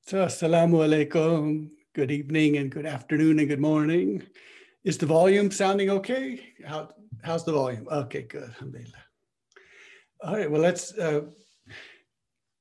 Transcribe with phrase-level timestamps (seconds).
[0.00, 1.70] So, assalamu alaikum.
[1.94, 4.22] Good evening and good afternoon and good morning.
[4.84, 6.40] Is the volume sounding okay?
[6.66, 6.90] How,
[7.22, 7.88] how's the volume?
[7.90, 8.42] Okay, good.
[8.42, 9.04] Alhamdulillah.
[10.22, 11.22] All right, well, let's uh,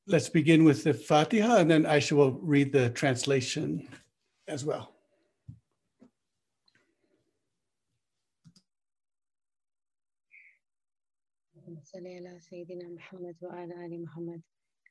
[0.07, 3.87] let's begin with the Fatiha and then Aisha will read the translation
[4.47, 4.89] as well.
[11.83, 14.41] صل على سيدنا محمد وعلى آل محمد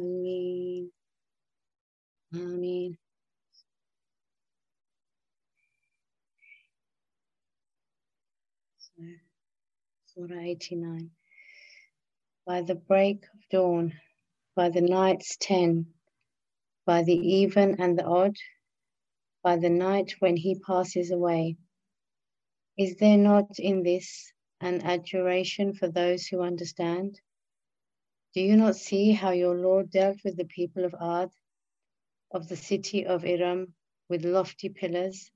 [0.00, 0.90] Amin.
[2.34, 2.98] Amin.
[10.06, 11.10] So, 89.
[12.46, 13.94] By the break of dawn,
[14.56, 15.86] by the night's ten,
[16.86, 18.36] by the even and the odd,
[19.42, 21.56] by the night when he passes away.
[22.78, 27.20] Is there not in this an adjuration for those who understand?
[28.32, 31.30] Do you not see how your Lord dealt with the people of Ad,
[32.30, 33.74] of the city of Iram,
[34.08, 35.32] with lofty pillars,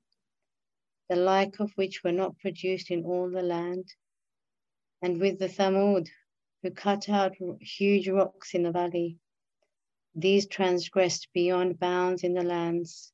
[1.09, 3.93] the like of which were not produced in all the land,
[5.03, 6.09] and with the Thamud,
[6.63, 9.19] who cut out huge rocks in the valley?
[10.15, 13.13] These transgressed beyond bounds in the lands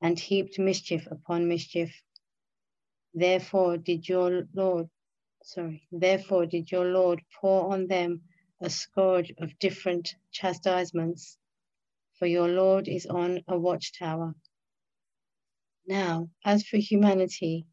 [0.00, 2.00] and heaped mischief upon mischief.
[3.12, 4.88] Therefore did your Lord
[5.42, 8.22] sorry, therefore did your Lord pour on them
[8.60, 11.38] a scourge of different chastisements,
[12.18, 14.34] for your Lord is on a watchtower.
[15.86, 17.66] Now, as for humanity,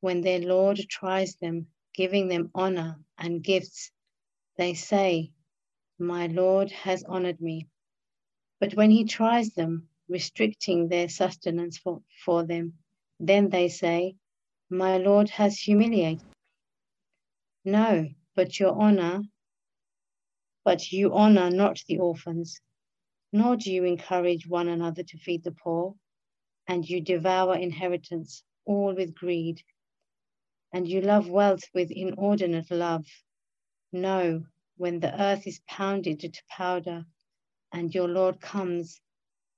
[0.00, 3.90] when their Lord tries them, giving them honor and gifts,
[4.56, 5.32] they say,
[5.98, 7.68] My Lord has honored me.
[8.60, 12.74] But when he tries them, restricting their sustenance for, for them,
[13.18, 14.16] then they say,
[14.70, 16.24] My Lord has humiliated
[17.64, 19.20] no, but your honor,
[20.64, 22.60] but you honor not the orphans,
[23.32, 25.94] nor do you encourage one another to feed the poor,
[26.66, 29.62] and you devour inheritance, all with greed,
[30.72, 33.06] and you love wealth with inordinate love.
[33.92, 34.44] No,
[34.76, 37.04] when the earth is pounded to powder,
[37.72, 39.00] and your Lord comes,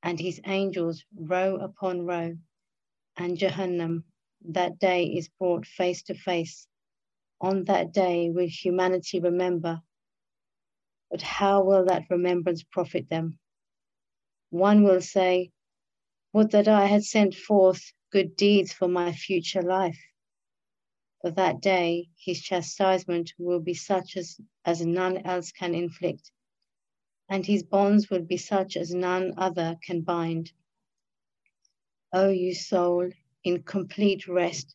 [0.02, 2.36] and his angels row upon row,
[3.16, 4.04] and Jahannam
[4.46, 6.66] that day is brought face to face
[7.40, 9.82] on that day will humanity remember.
[11.12, 13.38] But how will that remembrance profit them?
[14.48, 15.52] One will say,
[16.32, 19.98] Would that I had sent forth good deeds for my future life.
[21.20, 26.32] For that day his chastisement will be such as, as none else can inflict,
[27.28, 30.52] and his bonds will be such as none other can bind.
[32.12, 33.10] O you soul,
[33.44, 34.74] in complete rest,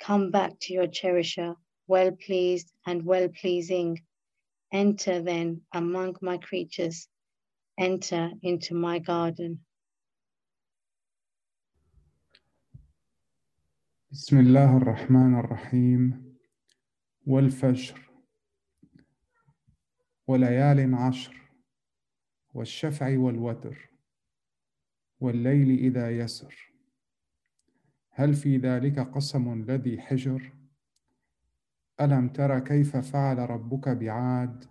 [0.00, 1.54] come back to your cherisher
[1.86, 4.04] well pleased and well pleasing.
[4.72, 7.08] Enter then among my creatures,
[7.78, 9.58] enter into my garden.
[14.12, 16.34] بسم الله الرحمن الرحيم
[17.26, 18.10] والفجر
[20.26, 21.36] وليال عشر
[22.54, 23.90] والشفع والوتر
[25.20, 26.72] والليل إذا يسر
[28.10, 30.52] هل في ذلك قسم الذي حجر
[32.04, 34.64] ألم تر كيف فعل ربك بعاد؟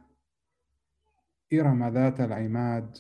[1.54, 2.98] إرم ذات العماد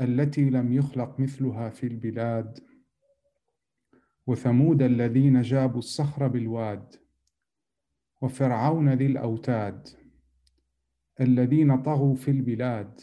[0.00, 2.58] التي لم يخلق مثلها في البلاد.
[4.26, 6.94] وثمود الذين جابوا الصخر بالواد.
[8.20, 9.88] وفرعون ذي الأوتاد
[11.20, 13.00] الذين طغوا في البلاد.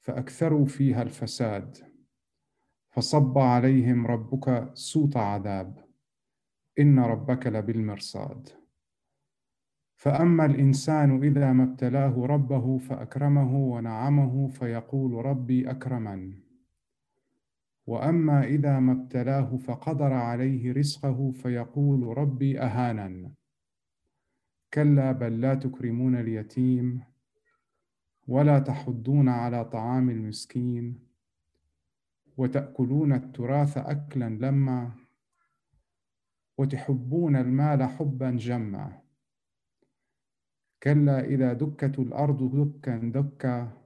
[0.00, 1.78] فأكثروا فيها الفساد.
[2.90, 5.91] فصب عليهم ربك سوط عذاب.
[6.78, 8.48] إن ربك لبالمرصاد.
[9.96, 16.32] فأما الإنسان إذا ما ابتلاه ربه فأكرمه ونعمه فيقول ربي أكرمن.
[17.86, 23.32] وأما إذا ما ابتلاه فقدر عليه رزقه فيقول ربي أهانن.
[24.74, 27.00] كلا بل لا تكرمون اليتيم
[28.28, 30.98] ولا تحضون على طعام المسكين
[32.36, 34.90] وتأكلون التراث أكلا لما
[36.58, 39.02] وتحبون المال حبا جما
[40.82, 43.82] كلا إذا دكت الأرض دكا دكا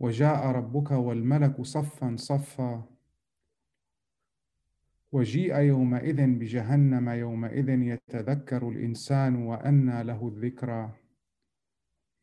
[0.00, 2.82] وجاء ربك والملك صفا صفا.
[5.12, 10.90] وجيء يومئذ بجهنم يومئذ يتذكر الإنسان وأنى له الذكرى.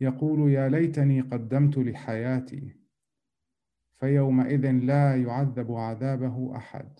[0.02, 2.76] يقول يا ليتني قدمت لحياتي
[4.00, 7.00] فيومئذ لا يعذب عذابه أحد.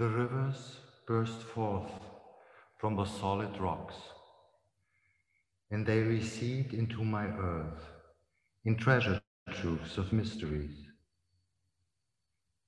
[0.00, 1.92] The rivers burst forth
[2.78, 3.96] from the solid rocks,
[5.70, 7.84] and they recede into my earth
[8.64, 9.20] in treasure
[9.52, 10.86] troves of mysteries.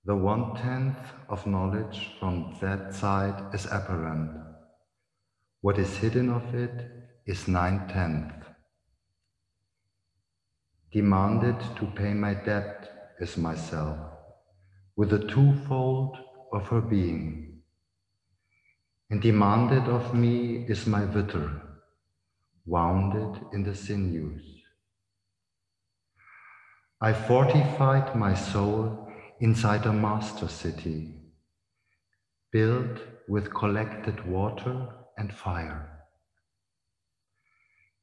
[0.05, 4.33] The one tenth of knowledge from that side is apparent.
[5.63, 6.87] What is hidden of it
[7.25, 8.45] is nine tenth.
[10.93, 13.99] Demanded to pay my debt is myself,
[14.97, 16.19] with the twofold
[16.53, 17.63] of her being.
[19.11, 21.61] And demanded of me is my vitter,
[22.65, 24.43] wounded in the sinews.
[27.01, 31.15] I fortified my soul inside a master city,
[32.53, 34.89] built with collected water
[35.19, 35.89] and fire.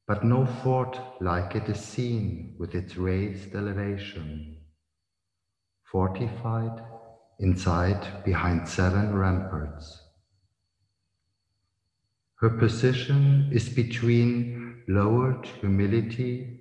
[0.06, 4.58] But no fort like it is seen with its raised elevation,
[5.90, 6.82] fortified
[7.40, 9.98] inside behind seven ramparts.
[12.36, 16.60] Her position is between lowered humility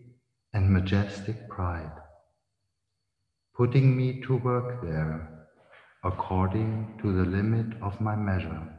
[0.54, 1.92] and majestic pride,
[3.56, 5.46] putting me to work there
[6.04, 8.76] according to the limit of my measure.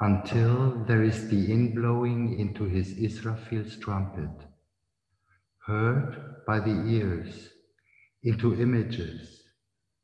[0.00, 4.46] Until there is the inblowing into his Israfil's trumpet,
[5.66, 7.50] heard by the ears
[8.22, 9.39] into images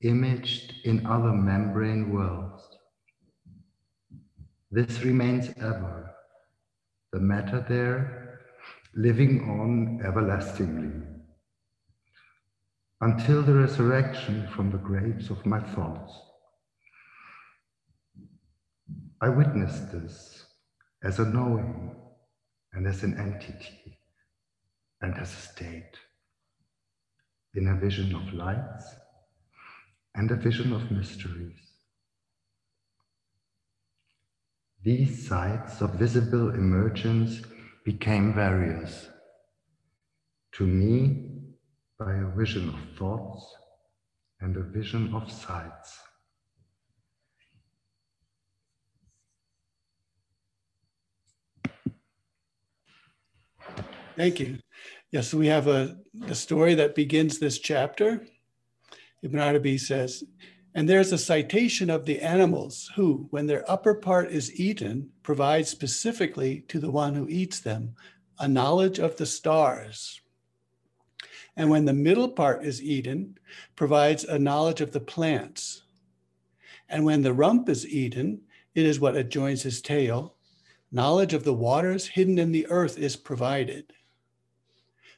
[0.03, 2.63] imaged in other membrane worlds.
[4.71, 6.11] This remains ever,
[7.13, 8.41] the matter there
[8.95, 11.07] living on everlastingly,
[13.01, 16.13] until the resurrection from the graves of my thoughts.
[19.21, 20.47] I witnessed this
[21.03, 21.97] as a knowing
[22.73, 23.99] and as an entity
[25.01, 25.97] and as a state
[27.55, 28.85] in a vision of lights
[30.17, 31.59] and a vision of mysteries.
[34.83, 37.43] These sites of visible emergence
[37.85, 39.09] became various.
[40.53, 41.29] To me,
[41.99, 43.45] by a vision of thoughts
[44.41, 45.99] and a vision of sights.
[54.17, 54.59] Thank you.
[55.13, 58.27] Yes, we have a, a story that begins this chapter.
[59.23, 60.25] Ibn Arabi says,
[60.75, 65.67] and there's a citation of the animals who, when their upper part is eaten, provide
[65.67, 67.95] specifically to the one who eats them
[68.39, 70.21] a knowledge of the stars.
[71.57, 73.39] And when the middle part is eaten,
[73.75, 75.85] provides a knowledge of the plants.
[76.91, 78.43] And when the rump is eaten,
[78.75, 80.35] it is what adjoins his tail.
[80.93, 83.95] Knowledge of the waters hidden in the earth is provided.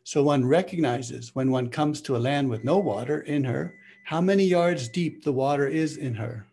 [0.05, 3.75] So one recognizes when one comes to a land with no water in her,
[4.09, 6.47] how many yards deep the water is in her.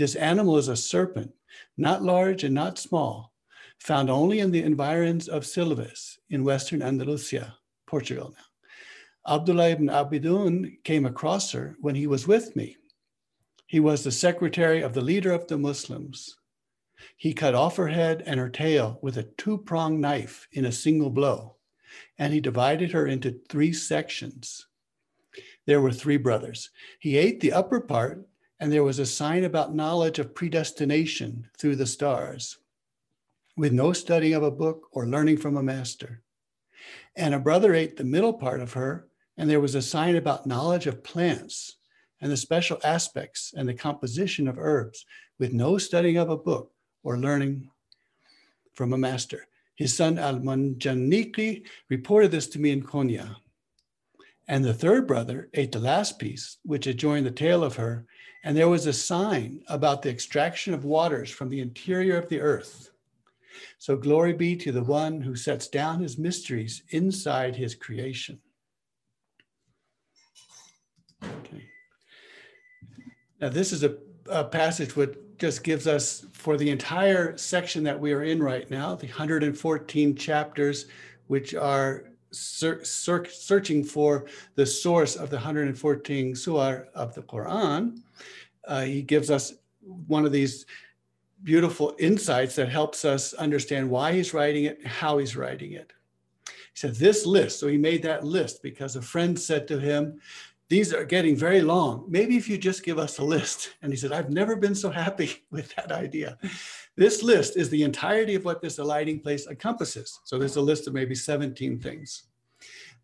[0.00, 1.30] This animal is a serpent,
[1.76, 3.32] not large and not small,
[3.78, 7.56] found only in the environs of Silves in Western Andalusia,
[7.86, 9.36] Portugal now.
[9.36, 12.76] Abdullah ibn Abidun came across her when he was with me.
[13.68, 16.36] He was the secretary of the leader of the Muslims.
[17.16, 20.72] He cut off her head and her tail with a two pronged knife in a
[20.72, 21.58] single blow,
[22.18, 24.66] and he divided her into three sections
[25.66, 26.70] there were three brothers.
[26.98, 28.26] He ate the upper part,
[28.58, 32.58] and there was a sign about knowledge of predestination through the stars,
[33.56, 36.22] with no studying of a book or learning from a master.
[37.16, 40.46] And a brother ate the middle part of her, and there was a sign about
[40.46, 41.76] knowledge of plants
[42.20, 45.04] and the special aspects and the composition of herbs,
[45.38, 47.68] with no studying of a book or learning
[48.72, 49.46] from a master.
[49.74, 53.36] His son Al Manjaniki reported this to me in Konya.
[54.48, 58.06] And the third brother ate the last piece, which adjoined the tail of her.
[58.44, 62.40] And there was a sign about the extraction of waters from the interior of the
[62.40, 62.90] earth.
[63.78, 68.38] So glory be to the one who sets down his mysteries inside his creation.
[71.22, 71.64] Okay.
[73.40, 73.96] Now, this is a,
[74.30, 78.70] a passage which just gives us, for the entire section that we are in right
[78.70, 80.86] now, the 114 chapters,
[81.26, 82.04] which are
[82.36, 88.00] ser- ser- searching for the source of the 114 surah of the Quran,
[88.66, 89.54] uh, he gives us
[90.06, 90.66] one of these
[91.42, 95.92] beautiful insights that helps us understand why he's writing it, how he's writing it.
[96.46, 100.20] He said, This list, so he made that list because a friend said to him,
[100.68, 102.06] These are getting very long.
[102.08, 103.74] Maybe if you just give us a list.
[103.82, 106.38] And he said, I've never been so happy with that idea.
[106.96, 110.20] This list is the entirety of what this alighting place encompasses.
[110.24, 112.24] So there's a list of maybe 17 things.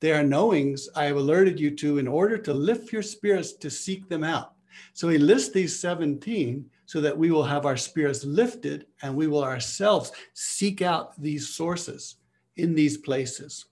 [0.00, 3.70] They are knowings I have alerted you to in order to lift your spirits to
[3.70, 4.54] seek them out.
[4.94, 9.28] So he lists these 17 so that we will have our spirits lifted and we
[9.28, 12.16] will ourselves seek out these sources
[12.56, 13.66] in these places.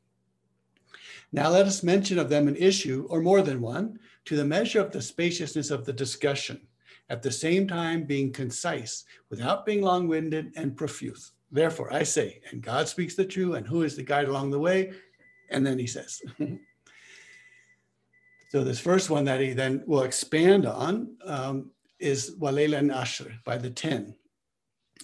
[1.32, 4.80] Now let us mention of them an issue or more than one to the measure
[4.80, 6.60] of the spaciousness of the discussion
[7.08, 11.32] at the same time being concise without being long winded and profuse.
[11.52, 14.58] Therefore, I say, and God speaks the truth, and who is the guide along the
[14.58, 14.92] way?
[15.50, 16.22] And then he says.
[18.50, 23.32] so, this first one that he then will expand on um, is Walayla and Ashr
[23.44, 24.14] by the 10.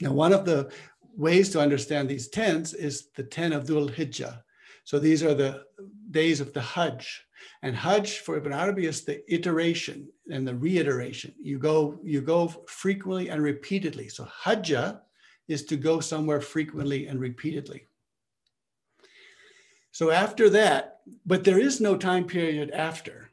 [0.00, 0.71] Now, one of the
[1.16, 4.42] ways to understand these tens is the 10 of Dhul Hijjah.
[4.87, 5.64] So, these are the
[6.11, 7.26] days of the Hajj.
[7.62, 11.35] And Hajj for Ibn Arabi is the iteration and the reiteration.
[11.40, 14.09] You go, you go frequently and repeatedly.
[14.09, 15.00] So Hajjah
[15.49, 17.88] is to go somewhere frequently and repeatedly.
[19.93, 23.31] So after that, but there is no time period after.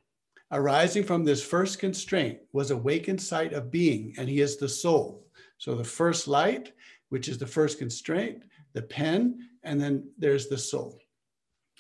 [0.52, 5.26] Arising from this first constraint was awakened sight of being, and he is the soul.
[5.58, 6.74] So the first light,
[7.10, 8.44] which is the first constraint,
[8.74, 11.03] the pen, and then there's the soul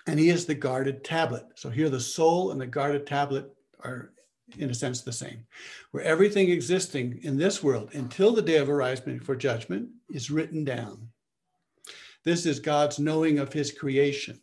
[0.07, 1.45] and he is the guarded tablet.
[1.55, 3.51] So here the soul and the guarded tablet
[3.83, 4.11] are
[4.57, 5.45] in a sense the same,
[5.91, 10.63] where everything existing in this world until the day of arisement for judgment is written
[10.63, 11.09] down.
[12.23, 14.39] This is God's knowing of his creation.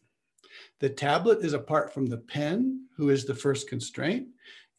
[0.81, 4.29] The tablet is apart from the pen, who is the first constraint,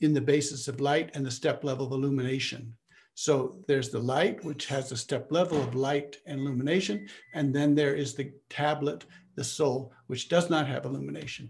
[0.02, 2.76] in the basis of light and the step level of illumination.
[3.14, 7.76] So there's the light, which has a step level of light and illumination, and then
[7.76, 11.50] there is the tablet the soul, which does not have illumination.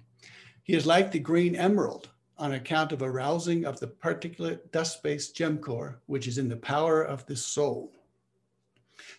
[0.61, 5.57] He is like the green emerald on account of arousing of the particulate dust-based gem
[5.57, 7.91] core, which is in the power of the soul.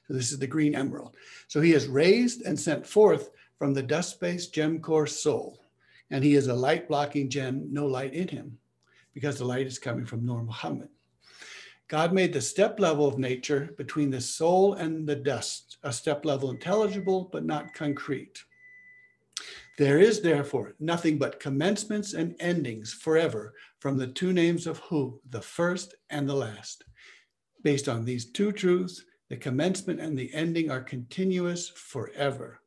[0.07, 1.17] So this is the green emerald.
[1.49, 5.59] So he is raised and sent forth from the dust-based gem core soul.
[6.13, 8.59] And he is a light blocking gem, no light in him,
[9.13, 10.91] because the light is coming from Nur Muhammad.
[11.89, 16.25] God made the step level of nature between the soul and the dust, a step
[16.25, 18.45] level intelligible but not concrete.
[19.79, 25.21] There is therefore nothing but commencements and endings forever from the two names of who,
[25.31, 26.85] the first and the last.
[27.63, 32.61] Based on these two truths, the commencement and the ending are continuous forever.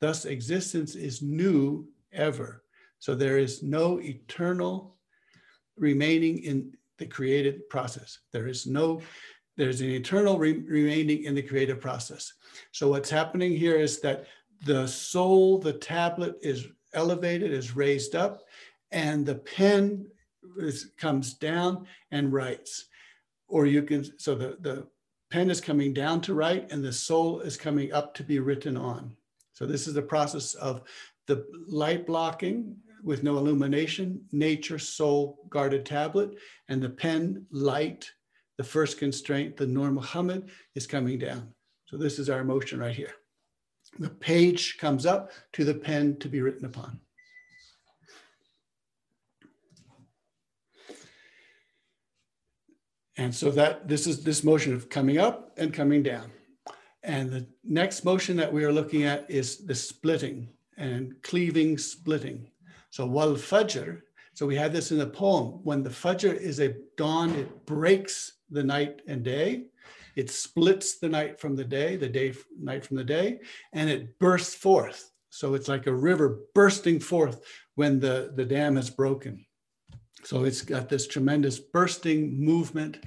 [0.00, 2.62] Thus, existence is new ever.
[2.98, 4.96] So there is no eternal
[5.76, 8.18] remaining in the created process.
[8.32, 9.00] There is no,
[9.56, 12.34] there's an eternal re remaining in the creative process.
[12.72, 14.26] So what's happening here is that
[14.64, 18.42] the soul, the tablet is elevated, is raised up,
[18.90, 20.06] and the pen
[20.58, 22.86] is, comes down and writes.
[23.48, 24.86] Or you can, so the, the
[25.30, 28.76] pen is coming down to write and the soul is coming up to be written
[28.76, 29.16] on.
[29.52, 30.82] So this is the process of
[31.26, 36.34] the light blocking with no illumination, nature, soul, guarded tablet,
[36.68, 38.10] and the pen, light,
[38.58, 41.52] the first constraint, the Nur Muhammad is coming down.
[41.86, 43.14] So this is our motion right here
[43.98, 47.00] the page comes up to the pen to be written upon.
[53.16, 56.30] And so that this is this motion of coming up and coming down.
[57.02, 62.50] And the next motion that we are looking at is the splitting and cleaving splitting.
[62.90, 64.00] So wal fajr,
[64.32, 65.60] so we have this in the poem.
[65.64, 69.66] When the fajr is a dawn, it breaks the night and day.
[70.16, 73.40] It splits the night from the day, the day night from the day,
[73.72, 75.10] and it bursts forth.
[75.30, 77.40] So it's like a river bursting forth
[77.76, 79.44] when the, the dam is broken.
[80.24, 82.98] So it's got this tremendous bursting movement,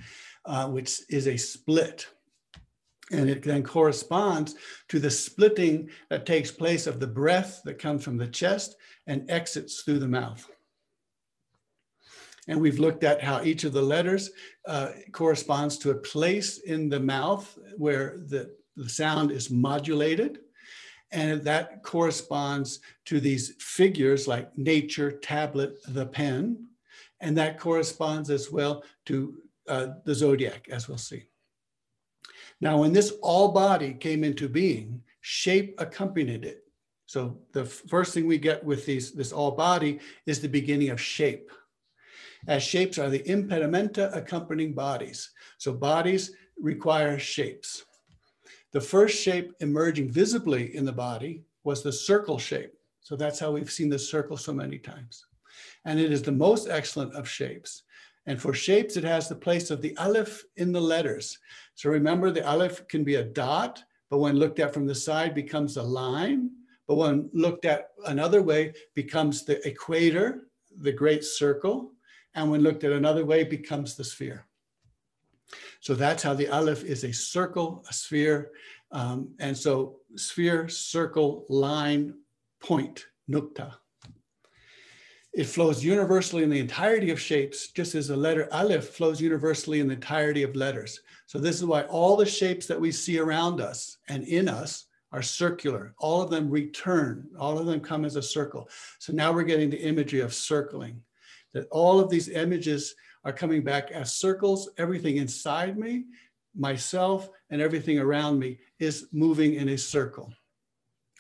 [0.46, 2.08] uh, which is a split.
[3.12, 4.56] And it then corresponds
[4.88, 9.30] to the splitting that takes place of the breath that comes from the chest and
[9.30, 10.50] exits through the mouth.
[12.48, 14.32] And we've looked at how each of the letters
[14.68, 20.40] uh, corresponds to a place in the mouth where the, the sound is modulated.
[21.12, 26.68] And that corresponds to these figures like nature, tablet, the pen.
[27.22, 29.36] And that corresponds as well to
[29.68, 31.24] uh, the zodiac, as we'll see.
[32.60, 36.64] Now, when this all body came into being, shape accompanied it.
[37.06, 41.00] So the first thing we get with these, this all body is the beginning of
[41.00, 41.52] shape.
[42.48, 45.32] As shapes are the impedimenta accompanying bodies.
[45.58, 47.86] So bodies require shapes.
[48.74, 52.74] The first shape emerging visibly in the body was the circle shape.
[53.02, 55.26] So that's how we've seen the circle so many times.
[55.86, 57.84] And it is the most excellent of shapes.
[58.26, 61.38] And for shapes, it has the place of the aleph in the letters.
[61.76, 65.34] So remember, the aleph can be a dot, but when looked at from the side,
[65.34, 66.50] becomes a line.
[66.88, 70.48] But when looked at another way, becomes the equator,
[70.80, 71.92] the great circle.
[72.36, 74.46] And when looked at another way, becomes the sphere.
[75.82, 78.52] So that's how the aleph is a circle, a sphere.
[78.92, 82.16] Um, and so sphere, circle, line,
[82.60, 83.74] point, nukta.
[85.34, 89.80] It flows universally in the entirety of shapes, just as the letter aleph flows universally
[89.80, 91.02] in the entirety of letters.
[91.26, 94.86] So this is why all the shapes that we see around us and in us
[95.12, 95.96] are circular.
[95.98, 98.70] All of them return, all of them come as a circle.
[99.00, 101.02] So now we're getting the imagery of circling,
[101.54, 104.70] that all of these images are coming back as circles.
[104.78, 106.06] Everything inside me,
[106.56, 110.32] myself, and everything around me is moving in a circle.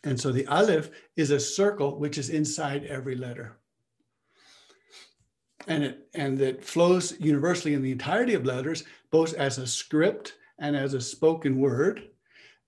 [0.04, 3.58] And so the aleph is a circle which is inside every letter.
[5.68, 10.34] And it and it flows universally in the entirety of letters, both as a script
[10.60, 12.10] and as a spoken word,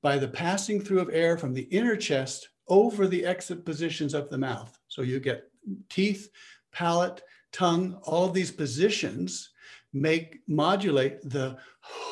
[0.02, 4.30] by the passing through of air from the inner chest over the exit positions of
[4.30, 4.80] the mouth.
[4.88, 5.50] So you get
[5.90, 6.30] teeth,
[6.72, 7.22] palate,
[7.56, 9.50] tongue, all these positions
[9.94, 11.58] make modulate the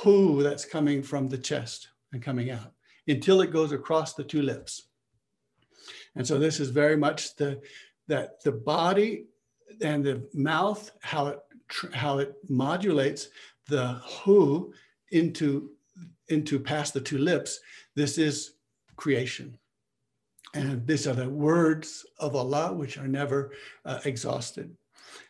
[0.02, 2.72] who that's coming from the chest and coming out
[3.08, 4.88] until it goes across the two lips.
[6.16, 7.62] And so this is very much the
[8.08, 9.26] that the body
[9.82, 11.40] and the mouth how it
[11.94, 13.30] how it modulates
[13.68, 14.74] the who
[15.12, 15.72] into
[16.30, 17.60] into past the two lips.
[17.96, 18.54] This is
[18.96, 19.58] creation.
[20.54, 23.52] And these are the words of Allah, which are never
[23.86, 24.76] uh, exhausted.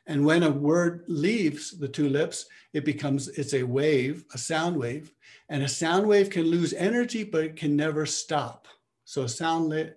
[0.06, 4.76] And when a word leaves the two lips, it becomes, it's a wave, a sound
[4.76, 5.14] wave.
[5.50, 8.68] And a sound wave can lose energy, but it can never stop.
[9.06, 9.94] So a sound,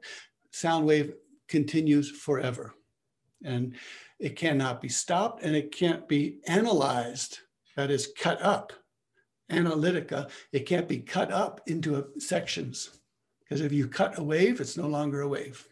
[0.52, 1.14] sound wave
[1.48, 2.74] continues forever.
[3.44, 3.74] And
[4.18, 7.40] it cannot be stopped and it can't be analyzed,
[7.76, 8.72] that is cut up.
[9.50, 12.98] Analytica, it can't be cut up into sections.
[13.40, 15.66] Because if you cut a wave, it's no longer a wave.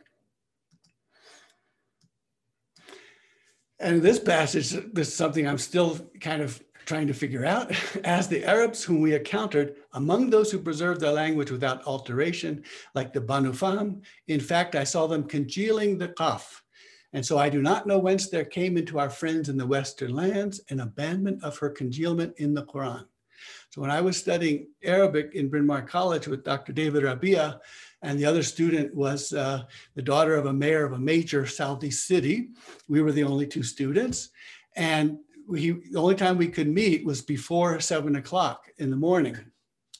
[3.80, 7.72] And this passage, this is something I'm still kind of trying to figure out.
[8.04, 12.62] As the Arabs whom we encountered, among those who preserved their language without alteration,
[12.94, 16.44] like the Banu Fahm, in fact, I saw them congealing the qaf.
[17.12, 20.14] And so I do not know whence there came into our friends in the Western
[20.14, 23.04] lands an abandonment of her congealment in the Quran.
[23.70, 26.72] So when I was studying Arabic in Bryn Mawr College with Dr.
[26.72, 27.60] David Rabia,
[28.04, 29.62] and the other student was uh,
[29.94, 32.50] the daughter of a mayor of a major Saudi city.
[32.86, 34.28] We were the only two students.
[34.76, 39.38] And we, the only time we could meet was before seven o'clock in the morning,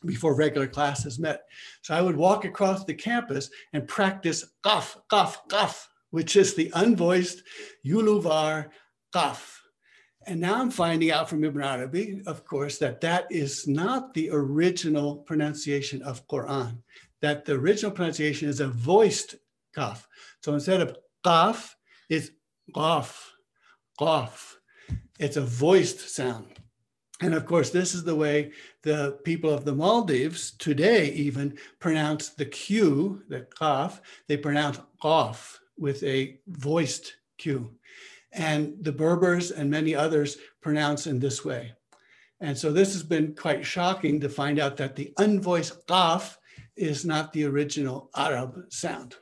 [0.05, 1.45] before regular classes met.
[1.81, 6.71] So I would walk across the campus and practice qaf, qaf, qaf, which is the
[6.75, 7.39] unvoiced
[7.87, 8.69] uvular
[9.15, 9.51] qaf.
[10.27, 14.29] And now I'm finding out from Ibn Arabi, of course, that that is not the
[14.31, 16.79] original pronunciation of Quran
[17.25, 19.37] that the original pronunciation is a voiced
[19.75, 20.07] kaf.
[20.43, 21.75] So instead of kaf,
[22.11, 22.29] it's
[22.77, 23.17] qaf,
[23.99, 24.57] qaf.
[25.19, 26.61] It's a voiced sound.
[27.23, 32.29] And of course, this is the way the people of the Maldives today even pronounce
[32.29, 37.73] the Q, the kaf, they pronounce qaf with a voiced Q.
[38.33, 41.73] And the Berbers and many others pronounce in this way.
[42.41, 46.37] And so this has been quite shocking to find out that the unvoiced qaf
[46.77, 49.17] is not the original Arab sound.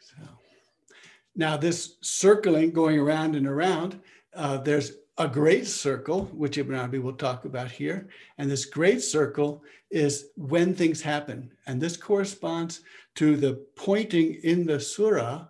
[0.00, 0.22] So,
[1.34, 4.00] now this circling going around and around,
[4.34, 8.08] uh, there's a great circle, which Ibn Arabi will talk about here.
[8.38, 11.52] And this great circle is when things happen.
[11.66, 12.80] And this corresponds
[13.16, 15.46] to the pointing in the surah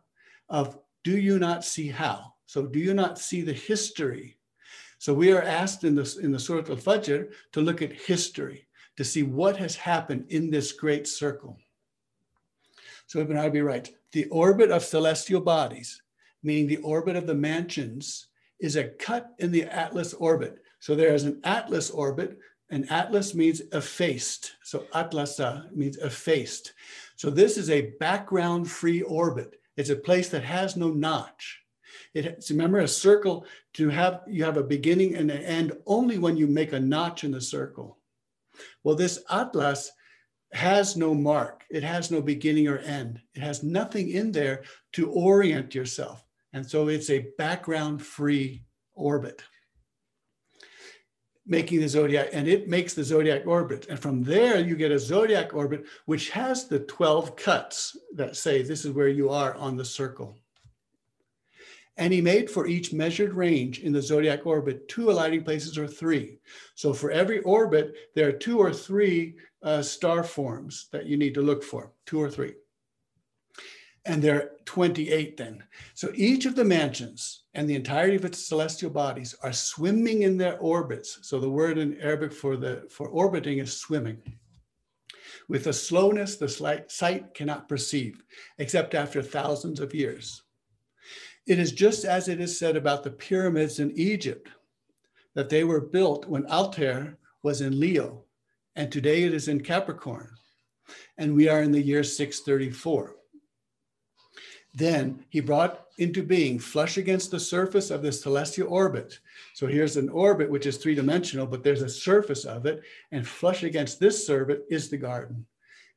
[0.48, 2.34] of do you not see how?
[2.46, 4.38] So do you not see the history?
[4.98, 8.66] So we are asked in the, in the Surah Al-Fajr to look at history
[9.00, 11.56] to see what has happened in this great circle.
[13.06, 16.02] So Ibn Arabi writes, the orbit of celestial bodies,
[16.42, 18.26] meaning the orbit of the mansions,
[18.60, 20.58] is a cut in the Atlas orbit.
[20.80, 22.36] So there is an Atlas orbit,
[22.68, 24.56] and Atlas means effaced.
[24.64, 26.74] So Atlasa means effaced.
[27.16, 29.58] So this is a background free orbit.
[29.78, 31.62] It's a place that has no notch.
[32.12, 36.36] It, remember a circle to have you have a beginning and an end only when
[36.36, 37.96] you make a notch in the circle.
[38.84, 39.90] Well, this atlas
[40.52, 41.64] has no mark.
[41.70, 43.20] It has no beginning or end.
[43.34, 44.62] It has nothing in there
[44.94, 46.24] to orient yourself.
[46.52, 49.42] And so it's a background free orbit,
[51.46, 53.86] making the zodiac, and it makes the zodiac orbit.
[53.88, 58.62] And from there, you get a zodiac orbit, which has the 12 cuts that say
[58.62, 60.39] this is where you are on the circle.
[62.00, 65.86] And he made for each measured range in the zodiac orbit two alighting places or
[65.86, 66.38] three.
[66.74, 71.34] So for every orbit, there are two or three uh, star forms that you need
[71.34, 72.54] to look for, two or three.
[74.06, 75.62] And there are 28 then.
[75.92, 80.38] So each of the mansions and the entirety of its celestial bodies are swimming in
[80.38, 81.18] their orbits.
[81.20, 84.22] So the word in Arabic for the for orbiting is swimming.
[85.50, 86.48] With a slowness the
[86.88, 88.24] sight cannot perceive,
[88.56, 90.42] except after thousands of years.
[91.50, 94.50] It is just as it is said about the pyramids in Egypt,
[95.34, 98.22] that they were built when Altair was in Leo,
[98.76, 100.30] and today it is in Capricorn,
[101.18, 103.16] and we are in the year 634.
[104.74, 109.18] Then he brought into being flush against the surface of the celestial orbit.
[109.54, 113.26] So here's an orbit which is three dimensional, but there's a surface of it, and
[113.26, 115.46] flush against this orbit is the garden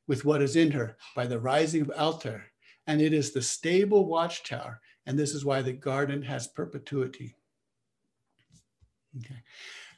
[0.08, 2.46] with what is in her by the rising of Altair.
[2.88, 7.36] And it is the stable watchtower and this is why the garden has perpetuity.
[9.18, 9.42] Okay.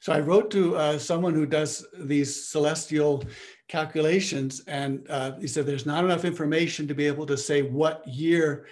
[0.01, 3.25] So I wrote to uh, someone who does these celestial
[3.67, 8.07] calculations, and uh, he said there's not enough information to be able to say what
[8.07, 8.67] year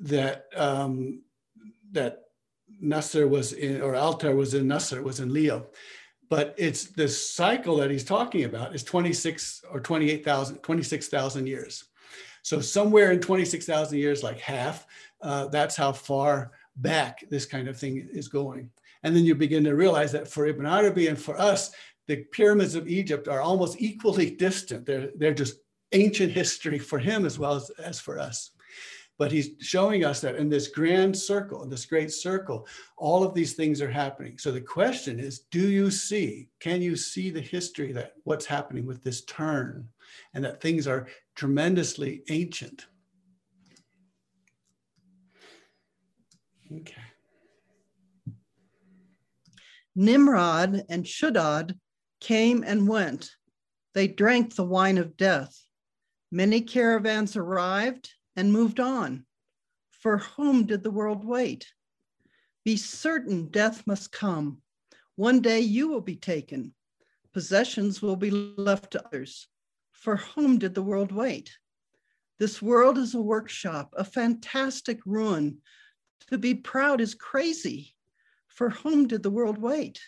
[0.00, 1.22] that um,
[1.92, 2.24] that
[2.80, 5.68] Nasser was in, or Altair was in Nasser, was in Leo.
[6.28, 11.84] But it's this cycle that he's talking about is 26 or 28,000, 26,000 years.
[12.42, 14.86] So somewhere in 26,000 years, like half,
[15.20, 18.70] uh, that's how far back this kind of thing is going.
[19.02, 21.70] And then you begin to realize that for Ibn Arabi and for us,
[22.06, 24.86] the pyramids of Egypt are almost equally distant.
[24.86, 25.58] They're, they're just
[25.92, 28.50] ancient history for him as well as, as for us.
[29.18, 33.34] But he's showing us that in this grand circle, in this great circle, all of
[33.34, 34.38] these things are happening.
[34.38, 38.86] So the question is, do you see, can you see the history that what's happening
[38.86, 39.88] with this turn
[40.34, 42.86] and that things are tremendously ancient?
[46.72, 46.94] Okay.
[49.94, 51.78] Nimrod and Shaddad
[52.20, 53.30] came and went.
[53.94, 55.56] They drank the wine of death.
[56.30, 59.24] Many caravans arrived and moved on.
[59.90, 61.66] For whom did the world wait?
[62.64, 64.62] Be certain death must come.
[65.16, 66.74] One day you will be taken.
[67.32, 69.48] Possessions will be left to others.
[69.92, 71.58] For whom did the world wait?
[72.38, 75.58] This world is a workshop, a fantastic ruin
[76.30, 77.94] to be proud is crazy.
[78.46, 80.00] For whom did the world wait?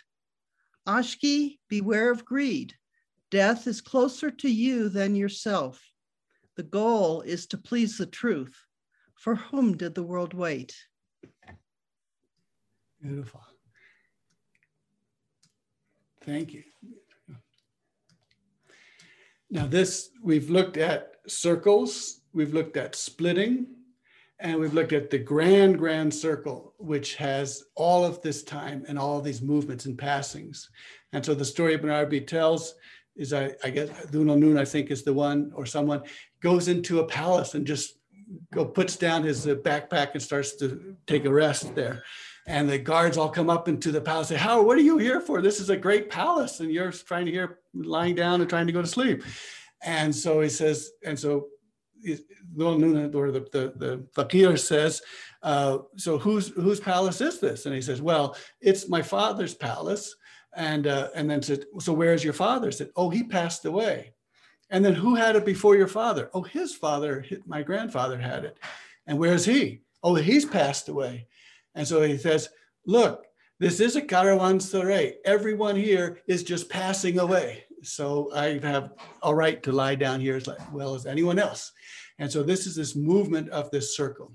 [0.87, 2.75] Ashki, beware of greed.
[3.31, 5.81] Death is closer to you than yourself.
[6.57, 8.57] The goal is to please the truth.
[9.15, 10.75] For whom did the world wait?
[13.01, 13.43] Beautiful.
[16.25, 16.65] Thank you.
[19.51, 23.67] Now, this we've looked at circles, we've looked at splitting,
[24.41, 28.99] and we've looked at the grand, grand circle, which has all of this time and
[28.99, 30.71] all these movements and passings.
[31.13, 32.75] And so the story Ibn Arabi tells
[33.17, 36.03] is, I, I guess, Dhul Noon, I think, is the one or someone
[36.41, 37.99] goes into a palace and just
[38.55, 42.03] go puts down his uh, backpack and starts to take a rest there.
[42.47, 44.97] And the guards all come up into the palace and say, Howard, what are you
[44.97, 45.43] here for?
[45.43, 46.61] This is a great palace.
[46.61, 49.23] And you're trying to hear lying down and trying to go to sleep.
[49.83, 51.49] And so he says, and so
[52.59, 55.03] Or the, the, the fakir says,
[55.43, 57.67] uh, so whose, whose palace is this?
[57.67, 60.15] And he says, well, it's my father's palace.
[60.57, 62.73] And, uh, and then said, so where's your father?
[62.73, 64.15] Said, oh, he passed away.
[64.71, 66.31] And then who had it before your father?
[66.35, 68.59] Oh, his father, my grandfather had it.
[69.07, 69.83] And where's he?
[70.03, 71.27] Oh, he's passed away.
[71.75, 72.49] And so he says,
[72.87, 73.27] look,
[73.59, 75.15] this is a caravanserai.
[75.25, 77.65] Everyone here is just passing away.
[77.83, 81.73] So I have a right to lie down here as well as anyone else.
[82.19, 84.33] And so this is this movement of this circle.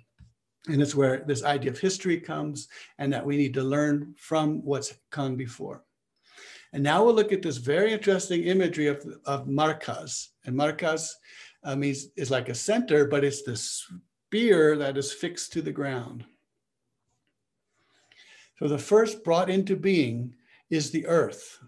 [0.68, 4.64] And it's where this idea of history comes and that we need to learn from
[4.64, 5.84] what's come before.
[6.74, 10.30] And now we'll look at this very interesting imagery of, of Markaz.
[10.46, 11.12] And Markaz
[11.64, 15.72] uh, means is like a center, but it's the spear that is fixed to the
[15.72, 16.26] ground.
[18.60, 20.34] So the first brought into being
[20.70, 21.60] is the earth,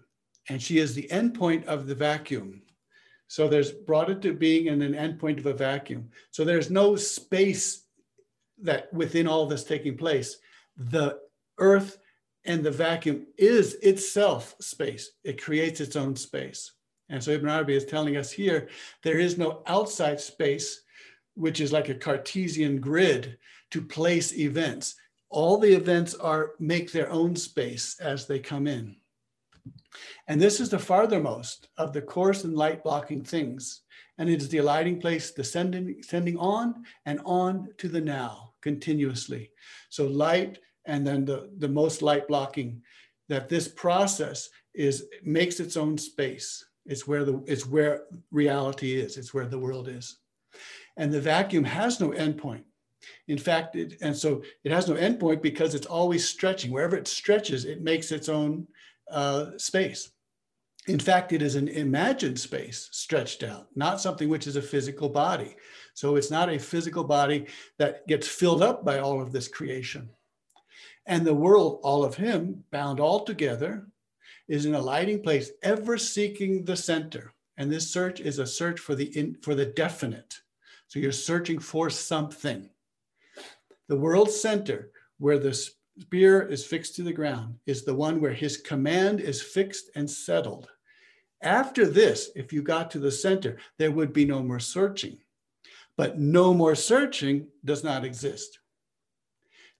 [0.48, 2.62] and she is the endpoint of the vacuum.
[3.26, 6.10] So there's brought into being and an endpoint of a vacuum.
[6.30, 7.84] So there's no space
[8.62, 10.38] that within all this taking place,
[10.76, 11.18] the
[11.58, 11.98] earth
[12.44, 15.10] and the vacuum is itself space.
[15.24, 16.72] It creates its own space.
[17.10, 18.68] And so Ibn Arabi is telling us here
[19.02, 20.82] there is no outside space,
[21.34, 23.38] which is like a Cartesian grid
[23.70, 24.94] to place events.
[25.28, 28.96] All the events are make their own space as they come in.
[30.26, 33.82] And this is the farthermost of the coarse and light blocking things.
[34.18, 39.50] And it is the alighting place, descending, sending on and on to the now continuously.
[39.90, 42.82] So light and then the, the most light blocking,
[43.28, 46.64] that this process is makes its own space.
[46.86, 50.18] It's where the it's where reality is, it's where the world is.
[50.96, 52.64] And the vacuum has no endpoint.
[53.28, 56.70] In fact, it, and so it has no endpoint because it's always stretching.
[56.70, 58.66] Wherever it stretches, it makes its own
[59.10, 60.10] uh, space.
[60.86, 65.10] In fact, it is an imagined space stretched out, not something which is a physical
[65.10, 65.54] body.
[65.92, 67.46] So it's not a physical body
[67.78, 70.08] that gets filled up by all of this creation.
[71.06, 73.86] And the world, all of him, bound all together,
[74.48, 77.34] is in a lighting place, ever seeking the center.
[77.58, 80.40] And this search is a search for the in, for the definite.
[80.86, 82.70] So you're searching for something.
[83.88, 85.68] The world center, where the
[86.00, 90.08] spear is fixed to the ground, is the one where his command is fixed and
[90.10, 90.68] settled.
[91.42, 95.18] After this, if you got to the center, there would be no more searching.
[95.96, 98.58] But no more searching does not exist.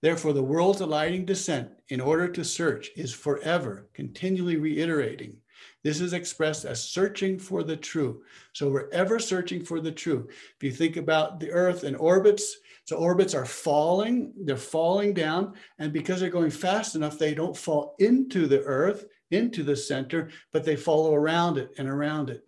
[0.01, 5.39] Therefore, the world's alighting descent in order to search is forever, continually reiterating.
[5.83, 8.23] This is expressed as searching for the true.
[8.53, 10.29] So we're ever searching for the true.
[10.29, 12.57] If you think about the earth and orbits,
[12.89, 17.55] so orbits are falling, they're falling down, and because they're going fast enough, they don't
[17.55, 22.47] fall into the earth, into the center, but they follow around it and around it.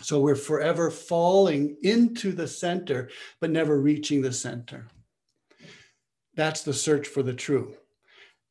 [0.00, 4.86] So we're forever falling into the center, but never reaching the center.
[6.36, 7.74] That's the search for the true.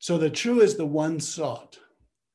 [0.00, 1.78] So the true is the one sought.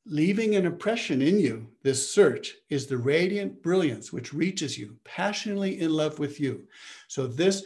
[0.06, 5.78] Leaving an impression in you, this search is the radiant brilliance which reaches you, passionately
[5.78, 6.66] in love with you.
[7.06, 7.64] So this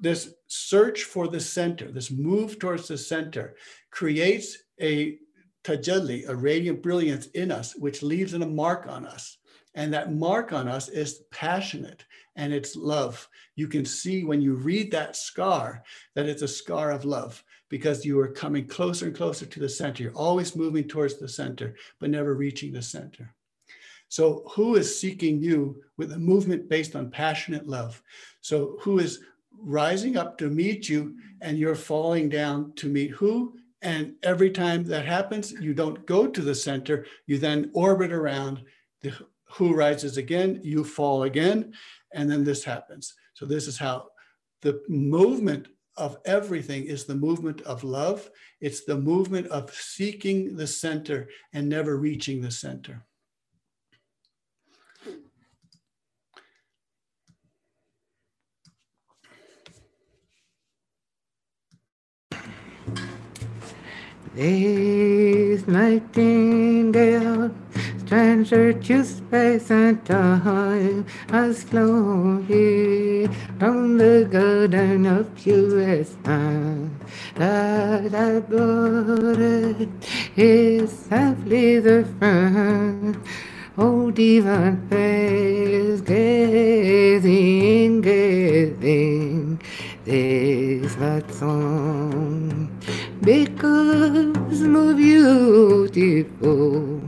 [0.00, 3.56] this search for the center, this move towards the center,
[3.90, 5.18] creates a
[5.64, 9.38] tajalli, a radiant brilliance in us, which leaves a mark on us.
[9.74, 12.04] And that mark on us is passionate
[12.36, 13.28] and it's love.
[13.54, 15.84] You can see when you read that scar
[16.14, 19.68] that it's a scar of love because you are coming closer and closer to the
[19.68, 20.02] center.
[20.02, 23.32] You're always moving towards the center, but never reaching the center.
[24.08, 28.02] So, who is seeking you with a movement based on passionate love?
[28.40, 29.20] So, who is
[29.62, 33.56] rising up to meet you and you're falling down to meet who?
[33.82, 38.62] And every time that happens, you don't go to the center, you then orbit around.
[39.00, 39.14] The
[39.52, 41.72] who rises again, you fall again,
[42.14, 43.14] and then this happens.
[43.34, 44.08] So, this is how
[44.62, 48.30] the movement of everything is the movement of love.
[48.60, 53.04] It's the movement of seeking the center and never reaching the center.
[64.32, 67.50] These nightingale,
[67.98, 76.94] stranger to space and time, has flown here from the garden of purest mind,
[77.34, 79.88] that brought
[80.36, 83.18] is simply the friend.
[83.76, 89.60] Oh, divine face, gazing, gazing,
[90.04, 92.79] this that song
[93.22, 97.02] because more beautiful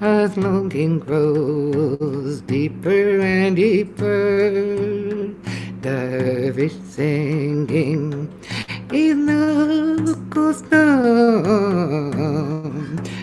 [0.00, 5.34] as longing grows deeper and deeper.
[5.82, 8.28] Dervish singing
[8.92, 12.10] in the custom.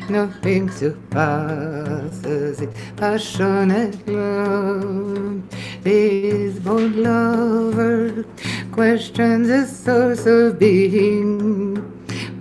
[0.09, 5.41] Nothing surpasses it, passionate love.
[5.83, 8.25] This bold lover
[8.71, 11.96] questions the source of being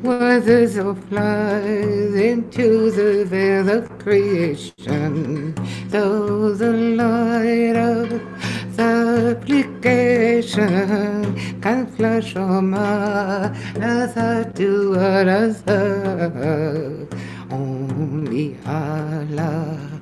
[0.07, 5.53] Weathers of flies into the veil of creation.
[5.89, 8.23] Though the light of
[8.77, 12.37] supplication can flash
[14.55, 17.09] do what I serve.
[17.51, 19.96] Only Allah,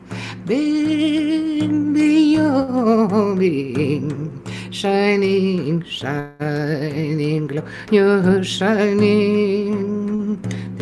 [0.46, 3.40] being beyond
[4.70, 10.14] shining, shining glow, you're shining.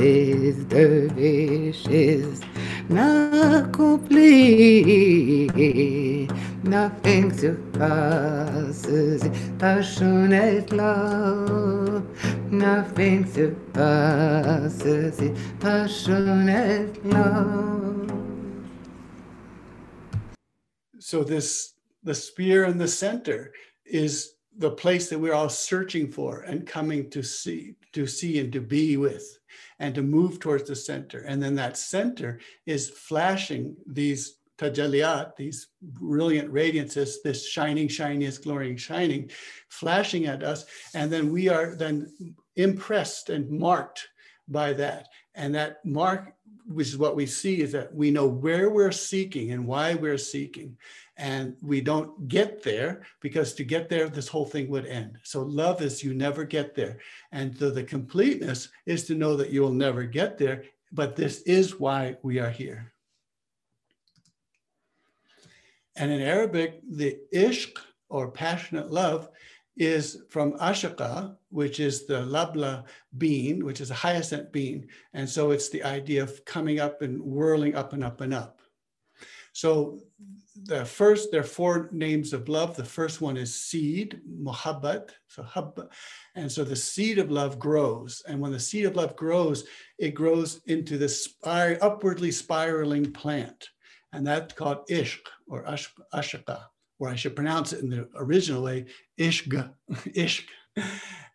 [0.03, 2.41] des dervishes
[2.89, 3.53] n'accomplit.
[6.65, 9.23] Nothing surpasses
[9.59, 12.03] passionate love.
[12.51, 15.21] Nothing surpasses
[15.61, 17.92] passionate love.
[21.13, 23.53] So this the spear in the center
[23.85, 28.51] is the place that we're all searching for and coming to see to see and
[28.55, 29.39] to be with
[29.79, 31.19] and to move towards the center.
[31.29, 38.79] And then that center is flashing these tajalliyat these brilliant radiances this shining shiniest glowing
[38.79, 39.31] shining
[39.69, 40.65] flashing at us.
[40.95, 42.11] And then we are then
[42.57, 44.09] impressed and marked
[44.49, 45.09] by that.
[45.35, 46.35] And that mark
[46.67, 50.19] which is what we see is that we know where we're seeking and why we're
[50.19, 50.77] seeking
[51.17, 55.19] and we don't get there because to get there this whole thing would end.
[55.23, 56.99] So love is you never get there.
[57.33, 61.41] And so the completeness is to know that you will never get there but this
[61.43, 62.93] is why we are here.
[65.97, 67.77] And in arabic the ishq
[68.09, 69.29] or passionate love
[69.77, 72.85] is from ashaka which is the lablab
[73.19, 74.89] bean which is a hyacinth bean.
[75.13, 78.62] And so it's the idea of coming up and whirling up and up and up
[79.53, 80.01] so
[80.65, 82.77] the first, there are four names of love.
[82.77, 85.89] The first one is seed, muhabbat, so hub,
[86.35, 88.23] and so the seed of love grows.
[88.29, 89.65] And when the seed of love grows,
[89.99, 93.69] it grows into this spir- upwardly spiraling plant.
[94.13, 96.63] And that's called ishq or ash- ashqa,
[96.99, 98.87] or I should pronounce it in the original way,
[99.19, 100.45] ishq, ishq.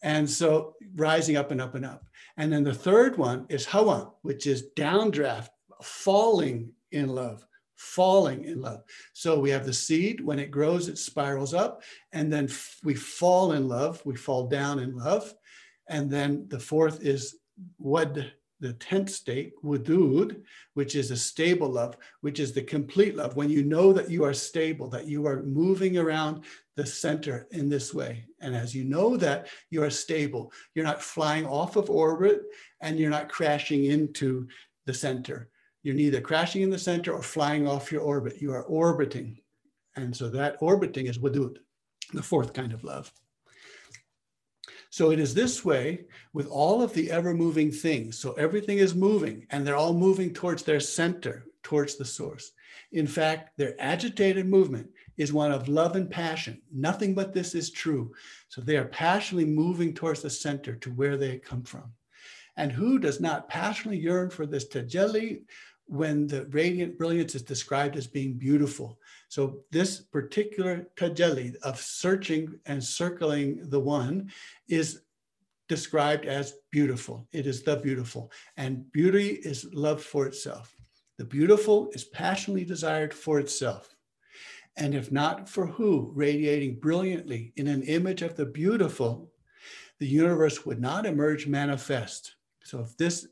[0.03, 2.05] And so rising up and up and up.
[2.37, 5.49] And then the third one is hawa, which is downdraft,
[5.81, 7.46] falling in love
[7.77, 8.81] falling in love.
[9.13, 12.49] So we have the seed, when it grows, it spirals up, and then
[12.83, 15.33] we fall in love, we fall down in love.
[15.87, 17.37] And then the fourth is
[17.77, 20.41] wad, the tenth state, wudud,
[20.73, 23.35] which is a stable love, which is the complete love.
[23.35, 27.69] When you know that you are stable, that you are moving around the center in
[27.69, 28.25] this way.
[28.41, 32.41] And as you know that you are stable, you're not flying off of orbit
[32.81, 34.47] and you're not crashing into
[34.85, 35.49] the center
[35.87, 38.41] you're neither crashing in the center or flying off your orbit.
[38.41, 39.37] You are orbiting.
[39.95, 41.59] And so that orbiting is wadud,
[42.11, 43.09] the fourth kind of love.
[44.89, 48.19] So it is this way with all of the ever moving things.
[48.19, 52.51] So everything is moving and they're all moving towards their center, towards the source.
[52.91, 56.61] In fact, their agitated movement is one of love and passion.
[56.69, 58.13] Nothing but this is true.
[58.49, 61.93] So they are passionately moving towards the center to where they come from.
[62.57, 65.43] And who does not passionately yearn for this tajalli
[65.87, 68.99] when the radiant brilliance is described as being beautiful.
[69.29, 74.31] So this particular tajalli of searching and circling the one
[74.67, 75.01] is
[75.67, 77.27] described as beautiful.
[77.31, 78.31] It is the beautiful.
[78.57, 80.73] And beauty is love for itself.
[81.17, 83.95] The beautiful is passionately desired for itself.
[84.77, 89.31] And if not for who, radiating brilliantly in an image of the beautiful,
[89.99, 92.35] the universe would not emerge manifest.
[92.63, 93.27] So if this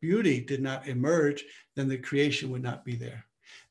[0.00, 1.44] beauty did not emerge,
[1.76, 3.24] then the creation would not be there.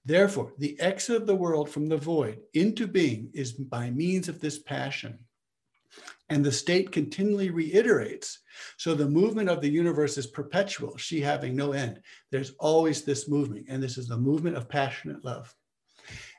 [0.06, 4.40] Therefore, the exit of the world from the void into being is by means of
[4.40, 5.20] this passion.
[6.30, 8.40] And the state continually reiterates.
[8.78, 12.02] So the movement of the universe is perpetual, she having no end.
[12.32, 15.54] There's always this movement, and this is the movement of passionate love.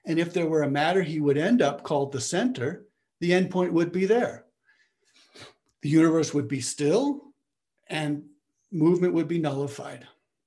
[0.07, 2.87] And if there were a matter he would end up called the center,
[3.21, 4.47] the endpoint would be there.
[5.83, 7.33] The universe would be still,
[7.89, 8.25] and
[8.73, 10.07] movement would be nullified.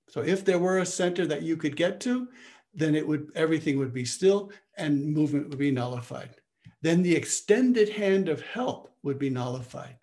[0.10, 2.28] So if there were a center that you could get to,
[2.74, 6.36] then it would everything would be still and movement would be nullified.
[6.82, 9.98] Then the extended hand of help would be nullified.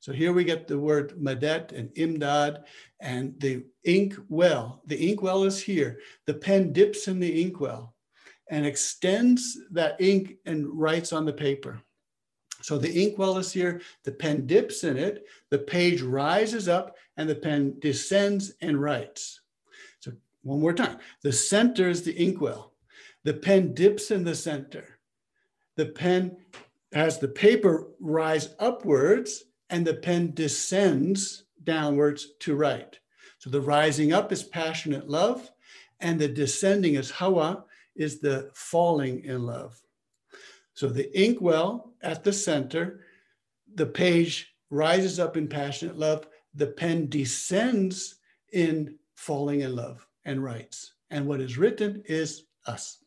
[0.00, 2.64] So here we get the word madet and imdad
[3.00, 4.82] and the ink well.
[4.86, 6.00] The ink well is here.
[6.26, 7.94] The pen dips in the ink well
[8.48, 11.80] and extends that ink and writes on the paper.
[12.62, 16.96] So the ink well is here, the pen dips in it, the page rises up,
[17.20, 19.42] and the pen descends and writes.
[19.98, 20.12] So
[20.42, 22.72] one more time, the center is the inkwell.
[23.24, 24.98] The pen dips in the center.
[25.76, 26.38] The pen
[26.94, 32.98] has the paper rise upwards, and the pen descends downwards to write.
[33.36, 35.50] So the rising up is passionate love,
[36.00, 37.64] and the descending is hawa,
[37.96, 39.78] is the falling in love.
[40.72, 43.04] So the inkwell at the center,
[43.74, 48.16] the page rises up in passionate love, the pen descends
[48.52, 50.94] in falling in love and writes.
[51.10, 52.98] And what is written is us.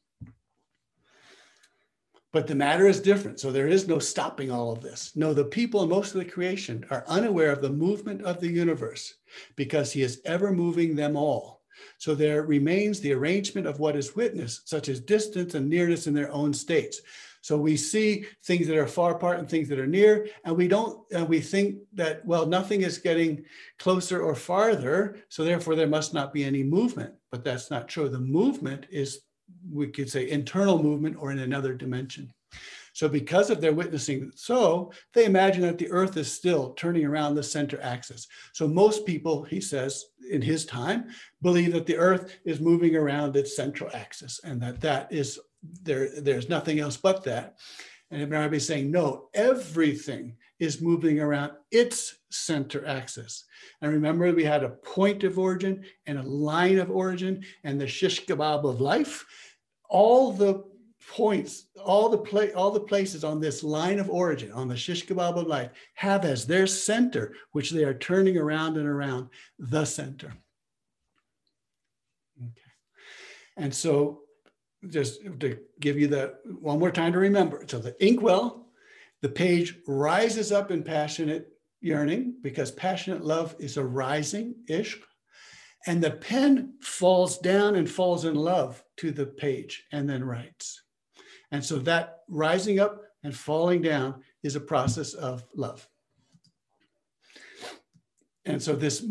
[2.32, 3.40] But the matter is different.
[3.40, 5.16] So there is no stopping all of this.
[5.16, 8.50] No, the people and most of the creation are unaware of the movement of the
[8.50, 9.14] universe
[9.56, 11.62] because he is ever moving them all.
[12.00, 16.14] So there remains the arrangement of what is witnessed, such as distance and nearness in
[16.14, 17.02] their own states.
[17.44, 20.70] So we see things that are far apart and things that are near, and we
[20.70, 23.44] don't, and we think that, well, nothing is getting
[23.78, 27.14] closer or farther, so therefore there must not be any movement.
[27.32, 28.08] But that's not true.
[28.08, 29.20] The movement is
[29.70, 32.32] we could say internal movement or in another dimension.
[32.94, 37.36] So because of their witnessing so, they imagine that the earth is still turning around
[37.36, 38.28] the center axis.
[38.54, 41.10] So most people, he says, in his time,
[41.42, 45.40] believe that the earth is moving around its central axis and that that is,
[45.82, 47.58] there, there's nothing else but that.
[48.12, 53.46] And Ibn Arabi is saying, no, everything is moving around its center axis.
[53.82, 57.88] And remember, we had a point of origin and a line of origin and the
[57.88, 59.26] shish kebab of life.
[59.90, 60.64] All the
[61.10, 65.06] points, all the pla- all the places on this line of origin, on the shish
[65.06, 69.86] kebab of life, have as their center, which they are turning around and around, the
[69.86, 70.34] center.
[72.42, 72.72] Okay.
[73.58, 74.23] And so
[74.90, 77.64] just to give you that one more time to remember.
[77.68, 78.68] So the inkwell,
[79.22, 81.48] the page rises up in passionate
[81.82, 85.00] yearning because passionate love is a rising ishq.
[85.86, 90.82] And the pen falls down and falls in love to the page and then writes.
[91.52, 95.88] And so that rising up and falling down is a process of love.
[98.46, 99.06] And so this,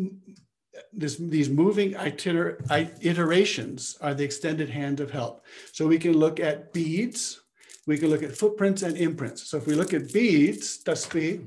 [0.93, 2.59] this these moving iter,
[3.01, 5.45] iterations are the extended hand of help.
[5.73, 7.41] So we can look at beads,
[7.87, 9.49] we can look at footprints and imprints.
[9.49, 11.47] So if we look at beads, tasbih,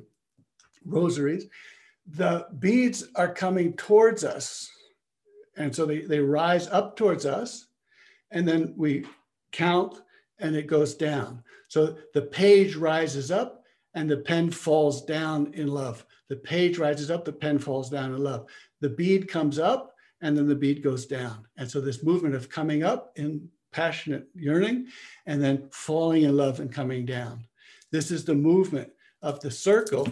[0.85, 1.47] rosaries,
[2.07, 4.69] the beads are coming towards us.
[5.57, 7.67] And so they, they rise up towards us.
[8.31, 9.05] And then we
[9.51, 10.01] count
[10.39, 11.43] and it goes down.
[11.67, 16.05] So the page rises up and the pen falls down in love.
[16.27, 18.47] The page rises up, the pen falls down in love.
[18.81, 21.45] The bead comes up and then the bead goes down.
[21.57, 24.87] And so this movement of coming up in passionate yearning
[25.25, 27.45] and then falling in love and coming down.
[27.91, 28.89] This is the movement
[29.21, 30.07] of the circle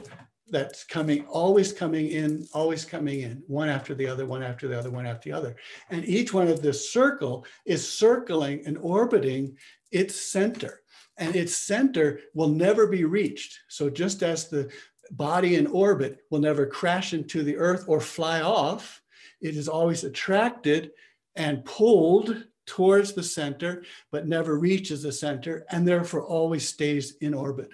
[0.49, 4.77] that's coming, always coming in, always coming in, one after the other, one after the
[4.77, 5.55] other, one after the other.
[5.89, 9.57] And each one of this circle is circling and orbiting
[9.91, 10.81] its center.
[11.17, 13.59] And its center will never be reached.
[13.69, 14.71] So just as the
[15.11, 19.01] body in orbit will never crash into the earth or fly off,
[19.41, 20.91] it is always attracted
[21.35, 27.33] and pulled towards the center, but never reaches the center and therefore always stays in
[27.33, 27.69] orbit.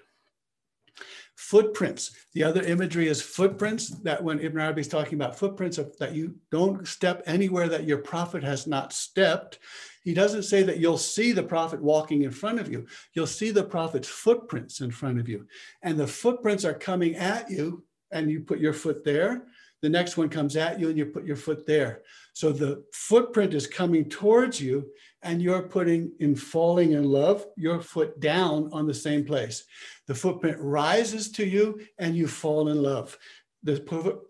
[1.35, 2.11] Footprints.
[2.33, 6.13] The other imagery is footprints that when Ibn Arabi is talking about footprints of, that
[6.13, 9.59] you don't step anywhere that your prophet has not stepped,
[10.01, 12.85] he doesn't say that you'll see the prophet walking in front of you.
[13.13, 15.45] You'll see the prophet's footprints in front of you.
[15.81, 19.47] And the footprints are coming at you, and you put your foot there.
[19.81, 22.01] The next one comes at you, and you put your foot there.
[22.33, 24.89] So the footprint is coming towards you,
[25.21, 29.65] and you're putting in falling in love your foot down on the same place.
[30.07, 33.17] The footprint rises to you, and you fall in love
[33.63, 33.77] the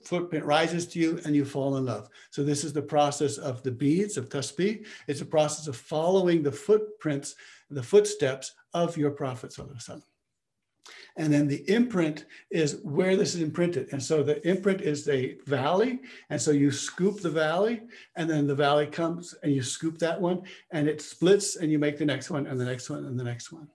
[0.04, 2.10] footprint rises to you and you fall in love.
[2.32, 4.86] So this is the process of the beads of tasbih.
[5.08, 7.36] It's a process of following the footprints,
[7.70, 9.56] the footsteps of your Prophet.
[11.18, 13.90] And then the imprint is where this is imprinted.
[13.92, 16.00] And so the imprint is a valley.
[16.30, 17.82] And so you scoop the valley,
[18.16, 21.78] and then the valley comes and you scoop that one, and it splits, and you
[21.78, 23.68] make the next one, and the next one, and the next one.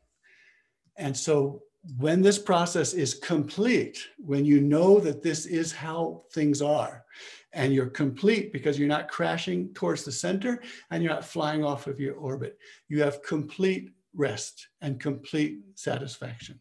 [0.96, 1.62] And so
[1.99, 7.05] when this process is complete, when you know that this is how things are,
[7.53, 11.87] and you're complete because you're not crashing towards the center and you're not flying off
[11.87, 12.59] of your orbit,
[12.89, 16.59] you have complete rest and complete satisfaction.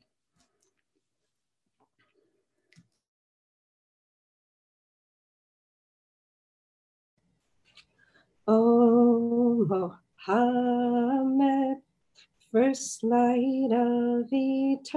[8.45, 9.93] Oh, oh
[10.27, 11.82] Mohammed
[12.53, 14.93] first light of eternity.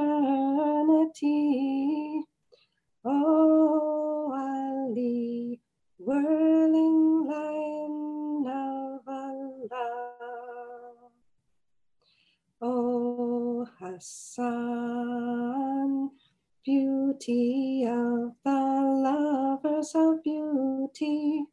[3.03, 5.59] Oh, Ali,
[5.97, 9.73] whirling lion of Allah.
[12.61, 15.31] Oh, Hassan,
[16.63, 18.61] beauty of the
[19.03, 21.47] lovers of beauty.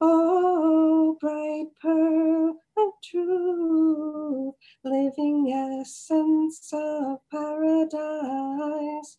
[0.00, 4.54] Oh, bright pearl of truth,
[4.84, 9.16] living essence of paradise,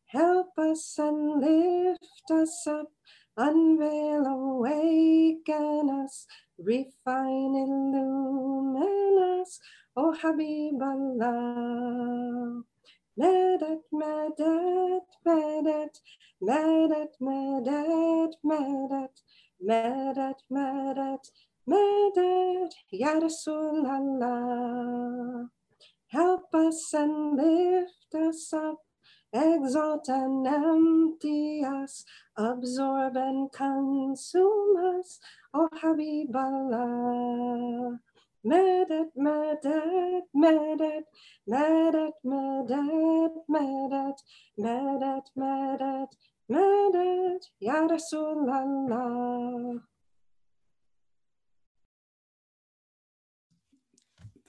[0.07, 2.93] Help us and lift us up,
[3.37, 6.27] unveil, awaken us,
[6.59, 9.61] refine, illumine us,
[9.97, 12.65] Oh, o Habib Allah.
[13.17, 16.03] Medet, medet, medet,
[16.41, 19.23] medet, medet, medet,
[19.61, 21.33] medet, medet,
[21.65, 24.29] medet, Ya Rasulallah.
[26.09, 28.79] Help us and lift us up,
[29.33, 32.05] exalt and empty us,
[32.37, 35.21] absorb and consume us,
[35.55, 38.01] oh, O Habib Allah.
[38.45, 44.19] Medet, medet, medet, medet, medet, medet,
[44.69, 46.11] medet, medet,
[46.49, 49.81] medet, Ya Rasulallah.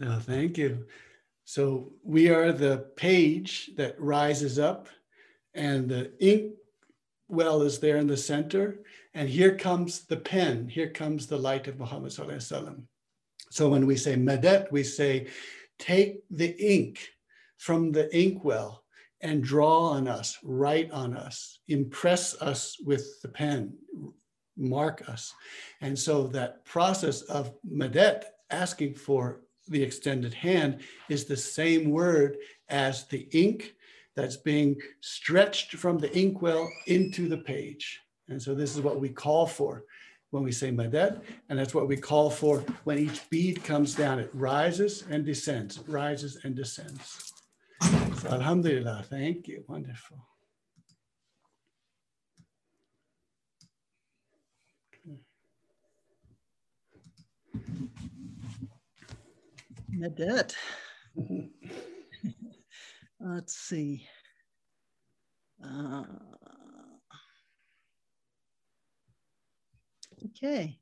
[0.02, 0.86] Uh, thank you.
[1.46, 4.90] So we are the page that rises up,
[5.54, 6.56] and the ink
[7.30, 8.84] well is there in the center.
[9.14, 10.68] And here comes the pen.
[10.68, 12.82] Here comes the light of Muhammad Sallallahu Alaihi Wasallam.
[13.52, 15.28] So when we say medet, we say,
[15.80, 17.08] take the ink
[17.58, 18.84] from the inkwell
[19.22, 23.74] and draw on us, write on us, impress us with the pen,
[24.58, 25.34] mark us.
[25.82, 32.38] And so that process of medet, asking for the extended hand, is the same word
[32.70, 33.74] as the ink
[34.16, 38.00] that's being stretched from the inkwell into the page.
[38.30, 39.84] And so this is what we call for
[40.36, 44.20] when we say Madet, and that's what we call for when each bead comes down.
[44.20, 47.32] It rises and descends, rises and descends.
[47.82, 50.18] So Alhamdulillah, thank you, wonderful.
[59.98, 60.54] Medet.
[63.22, 64.06] Let's see.
[65.64, 66.04] Uh,
[70.26, 70.80] okay.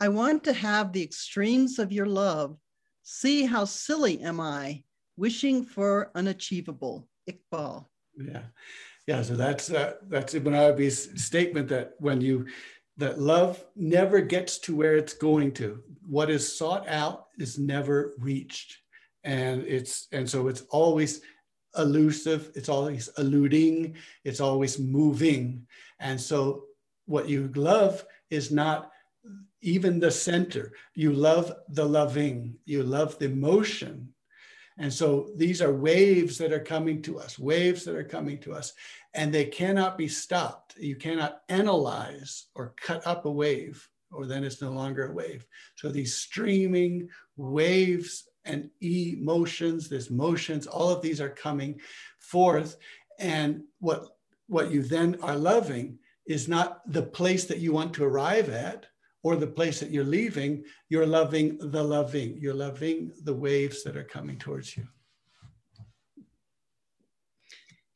[0.00, 2.56] I want to have the extremes of your love.
[3.02, 4.82] See how silly am I,
[5.16, 7.08] wishing for unachievable.
[7.28, 7.86] Iqbal.
[8.16, 8.42] Yeah,
[9.06, 9.22] yeah.
[9.22, 12.46] So that's uh, that's Ibn Arabi's statement that when you
[12.96, 15.82] that love never gets to where it's going to.
[16.06, 18.78] What is sought out is never reached,
[19.24, 21.20] and it's and so it's always
[21.76, 22.52] elusive.
[22.54, 23.96] It's always eluding.
[24.24, 25.66] It's always moving,
[25.98, 26.64] and so
[27.06, 28.90] what you love is not
[29.62, 30.72] even the center.
[30.94, 32.56] You love the loving.
[32.64, 34.14] You love the motion.
[34.78, 38.52] And so these are waves that are coming to us, waves that are coming to
[38.52, 38.72] us,
[39.14, 40.76] and they cannot be stopped.
[40.76, 45.46] You cannot analyze or cut up a wave, or then it's no longer a wave.
[45.76, 51.80] So these streaming waves and emotions, these motions, all of these are coming
[52.18, 52.76] forth.
[53.20, 54.16] And what,
[54.48, 58.86] what you then are loving is not the place that you want to arrive at
[59.22, 60.64] or the place that you're leaving.
[60.88, 62.38] You're loving the loving.
[62.38, 64.86] You're loving the waves that are coming towards you.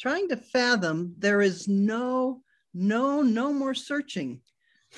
[0.00, 4.40] Trying to fathom, there is no, no, no more searching.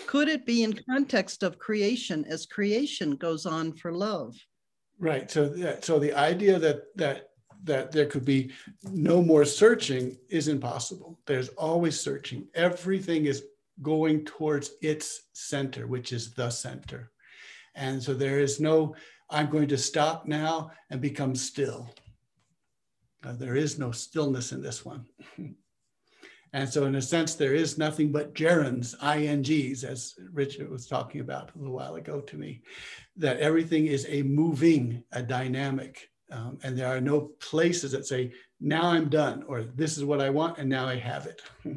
[0.07, 4.37] Could it be in context of creation as creation goes on for love?
[4.99, 5.31] Right.
[5.31, 7.30] So, that, so the idea that that
[7.65, 8.53] that there could be
[8.85, 11.19] no more searching is impossible.
[11.27, 12.49] There's always searching.
[12.55, 13.45] Everything is
[13.83, 17.11] going towards its center, which is the center.
[17.75, 18.95] And so there is no,
[19.31, 21.89] I'm going to stop now and become still.
[23.25, 25.05] Uh, there is no stillness in this one.
[26.53, 31.21] and so, in a sense, there is nothing but gerunds, INGs, as Richard was talking
[31.21, 32.63] about a little while ago to me,
[33.17, 36.10] that everything is a moving, a dynamic.
[36.31, 40.21] Um, and there are no places that say, now I'm done, or this is what
[40.21, 41.43] I want, and now I have it.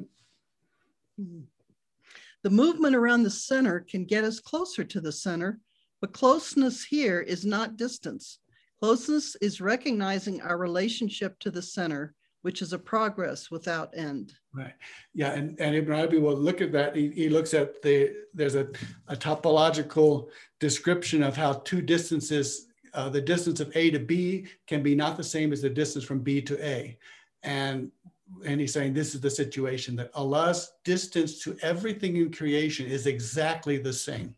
[2.43, 5.60] the movement around the center can get us closer to the center,
[6.01, 8.39] but closeness here is not distance.
[8.80, 14.34] Closeness is recognizing our relationship to the center, which is a progress without end.
[14.54, 14.74] Right.
[15.14, 15.32] Yeah.
[15.32, 16.93] And, and Ibn Arabi will look at that.
[16.93, 18.68] He, he looks at the, there's a,
[19.08, 20.28] a topological
[20.60, 25.17] description of how two distances uh, the distance of A to B can be not
[25.17, 26.97] the same as the distance from B to A.
[27.43, 27.91] And,
[28.45, 33.07] and he's saying this is the situation that Allah's distance to everything in creation is
[33.07, 34.35] exactly the same.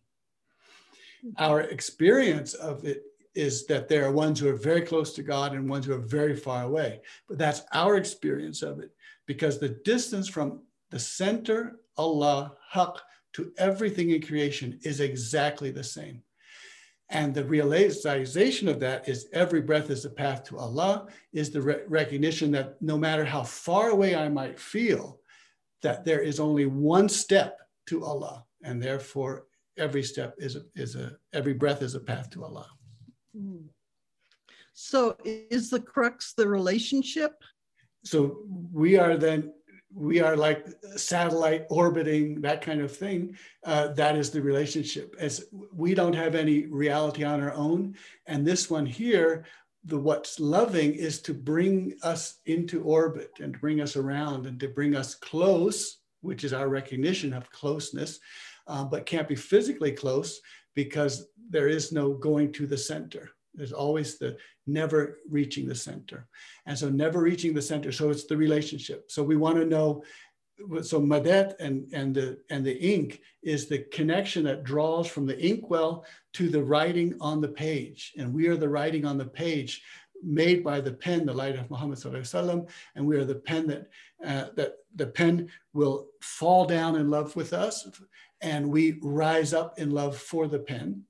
[1.37, 3.03] Our experience of it
[3.33, 5.99] is that there are ones who are very close to God and ones who are
[5.99, 7.01] very far away.
[7.27, 8.91] But that's our experience of it
[9.25, 13.01] because the distance from the center, Allah, Haq,
[13.33, 16.21] to everything in creation is exactly the same.
[17.09, 21.61] And the realization of that is every breath is a path to Allah, is the
[21.61, 25.19] re- recognition that no matter how far away I might feel,
[25.83, 28.43] that there is only one step to Allah.
[28.63, 29.45] And therefore,
[29.77, 32.67] every step is a, is a every breath is a path to Allah.
[33.37, 33.67] Hmm.
[34.73, 37.33] So is the crux the relationship?
[38.03, 38.43] So
[38.73, 39.53] we are then
[39.95, 40.67] we are like
[40.97, 45.15] satellite orbiting that kind of thing uh, that is the relationship.
[45.17, 47.95] As we don't have any reality on our own.
[48.27, 49.45] And this one here
[49.85, 54.59] the what's loving is to bring us into orbit and to bring us around and
[54.59, 58.19] to bring us close which is our recognition of closeness
[58.67, 60.41] uh, but can't be physically close
[60.73, 64.37] because there is no going to the center there's always the
[64.67, 66.27] never reaching the center.
[66.65, 67.91] And so never reaching the center.
[67.91, 69.11] So it's the relationship.
[69.11, 70.03] So we want to know.
[70.83, 75.37] So Madet and, and, the, and the ink is the connection that draws from the
[75.37, 78.13] inkwell to the writing on the page.
[78.17, 79.83] And we are the writing on the page
[80.23, 82.03] made by the pen, the light of Muhammad
[82.95, 83.89] and we are the pen that,
[84.25, 87.87] uh, that the pen will fall down in love with us
[88.41, 91.03] and we rise up in love for the pen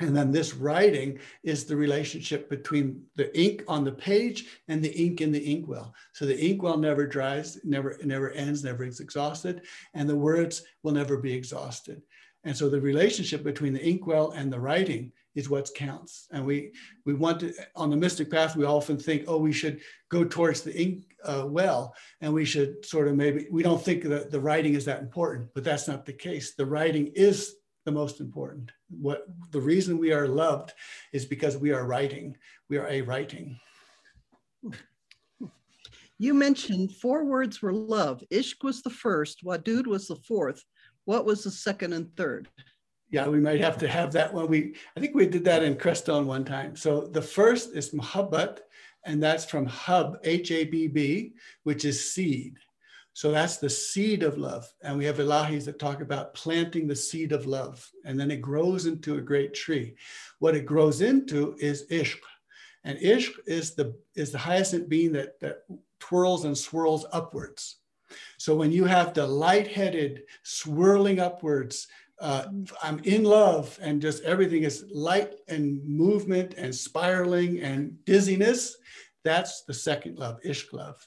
[0.00, 4.92] and then this writing is the relationship between the ink on the page and the
[4.96, 5.92] ink in the inkwell.
[6.12, 9.62] So the inkwell never dries, never, never ends, never is exhausted,
[9.94, 12.02] and the words will never be exhausted.
[12.44, 16.26] And so the relationship between the inkwell and the writing is what counts.
[16.32, 16.72] And we
[17.04, 18.56] we want to on the mystic path.
[18.56, 22.84] We often think, oh, we should go towards the ink uh, well, and we should
[22.84, 26.06] sort of maybe we don't think that the writing is that important, but that's not
[26.06, 26.54] the case.
[26.54, 28.70] The writing is the most important.
[28.90, 30.72] What the reason we are loved
[31.12, 32.36] is because we are writing.
[32.68, 33.58] We are a writing.
[36.18, 38.24] You mentioned four words were love.
[38.32, 40.64] Ishq was the first, Wadud was the fourth.
[41.04, 42.48] What was the second and third?
[43.10, 44.48] Yeah, we might have to have that one.
[44.48, 46.76] We I think we did that in Crestone one time.
[46.76, 48.58] So the first is Muhabbat,
[49.06, 51.32] and that's from Hub, H-A-B-B,
[51.62, 52.58] which is seed.
[53.18, 54.72] So that's the seed of love.
[54.80, 58.40] And we have Ilahis that talk about planting the seed of love, and then it
[58.40, 59.96] grows into a great tree.
[60.38, 62.20] What it grows into is ishq.
[62.84, 65.64] And ishq is the, is the hyacinth bean that, that
[65.98, 67.78] twirls and swirls upwards.
[68.36, 71.88] So when you have the light-headed swirling upwards,
[72.20, 72.44] uh,
[72.84, 78.76] I'm in love, and just everything is light and movement and spiraling and dizziness.
[79.24, 81.04] That's the second love, ishq love.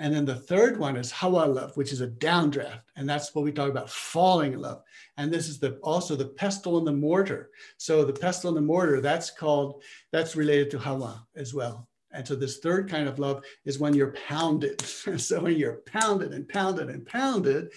[0.00, 2.84] And then the third one is hawa love, which is a downdraft.
[2.96, 4.82] And that's what we talk about falling in love.
[5.18, 7.50] And this is the also the pestle and the mortar.
[7.76, 11.86] So the pestle and the mortar, that's called, that's related to hawa as well.
[12.12, 14.80] And so this third kind of love is when you're pounded.
[15.18, 17.70] so when you're pounded and pounded and pounded,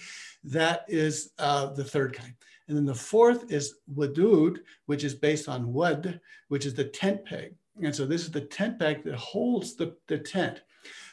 [0.44, 2.32] that is uh, the third kind.
[2.68, 6.18] And then the fourth is wadud, which is based on wad,
[6.48, 7.54] which is the tent peg.
[7.82, 10.62] And so this is the tent peg that holds the, the tent.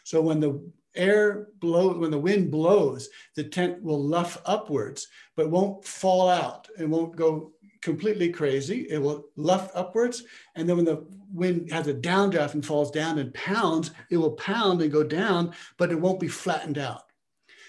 [0.04, 0.62] So when the
[0.96, 6.68] air blows, when the wind blows, the tent will luff upwards, but won't fall out.
[6.78, 8.88] It won't go completely crazy.
[8.90, 10.24] It will luff upwards.
[10.56, 14.34] And then when the wind has a downdraft and falls down and pounds, it will
[14.34, 17.04] pound and go down, but it won't be flattened out.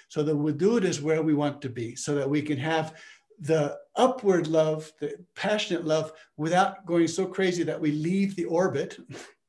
[0.08, 2.94] So the wadud is where we want to be so that we can have
[3.38, 8.98] the upward love, the passionate love, without going so crazy that we leave the orbit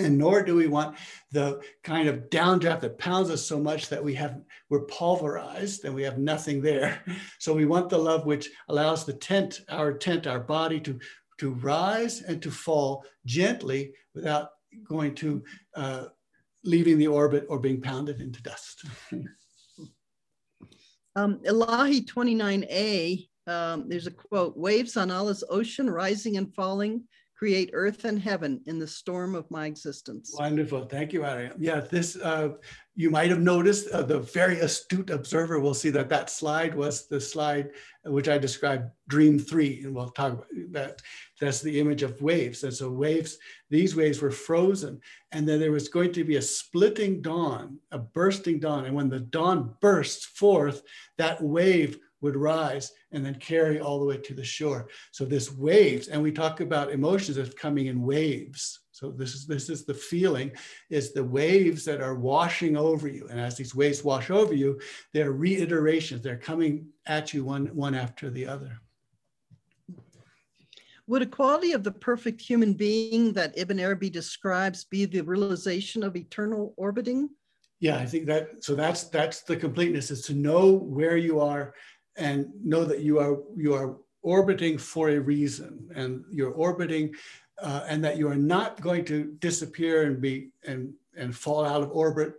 [0.00, 0.96] and nor do we want
[1.32, 5.94] the kind of downdraft that pounds us so much that we have we're pulverized and
[5.94, 7.02] we have nothing there.
[7.38, 10.98] So we want the love which allows the tent our tent our body to
[11.38, 14.50] to rise and to fall gently without
[14.86, 15.42] going to
[15.74, 16.04] uh,
[16.64, 18.84] leaving the orbit or being pounded into dust.
[21.16, 27.02] Um, Ilahi 29a um, there's a quote waves on Allah's ocean rising and falling
[27.40, 30.34] create earth and heaven in the storm of my existence.
[30.38, 30.84] Wonderful.
[30.84, 31.54] Thank you, Ariam.
[31.58, 32.50] Yeah, this, uh,
[32.96, 37.08] you might have noticed, uh, the very astute observer will see that that slide was
[37.08, 37.70] the slide
[38.04, 41.00] which I described, Dream 3, and we'll talk about that.
[41.40, 42.62] That's the image of waves.
[42.62, 43.38] And so waves,
[43.70, 45.00] these waves were frozen,
[45.32, 48.84] and then there was going to be a splitting dawn, a bursting dawn.
[48.84, 50.82] And when the dawn bursts forth,
[51.16, 54.88] that wave would rise and then carry all the way to the shore.
[55.12, 58.80] So this waves, and we talk about emotions as coming in waves.
[58.92, 60.52] So this is this is the feeling,
[60.90, 63.28] is the waves that are washing over you.
[63.30, 64.78] And as these waves wash over you,
[65.14, 66.22] they're reiterations.
[66.22, 68.78] They're coming at you one, one after the other.
[71.06, 76.04] Would a quality of the perfect human being that Ibn Arabi describes be the realization
[76.04, 77.30] of eternal orbiting?
[77.80, 81.74] Yeah, I think that so that's that's the completeness is to know where you are
[82.16, 87.14] and know that you are you are orbiting for a reason and you're orbiting
[87.62, 91.82] uh, and that you are not going to disappear and be and and fall out
[91.82, 92.34] of orbit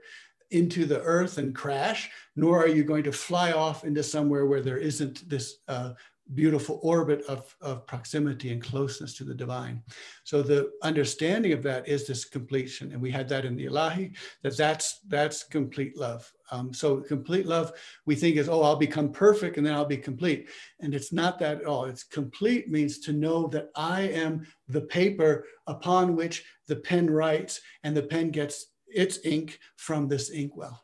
[0.51, 4.61] into the earth and crash nor are you going to fly off into somewhere where
[4.61, 5.93] there isn't this uh,
[6.33, 9.83] beautiful orbit of, of proximity and closeness to the divine.
[10.23, 12.93] So the understanding of that is this completion.
[12.93, 16.31] And we had that in the Ilahi, that that's, that's complete love.
[16.51, 17.73] Um, so complete love,
[18.05, 20.49] we think is, oh, I'll become perfect and then I'll be complete.
[20.79, 21.85] And it's not that at all.
[21.85, 27.61] It's complete means to know that I am the paper upon which the pen writes
[27.83, 30.83] and the pen gets its ink from this inkwell.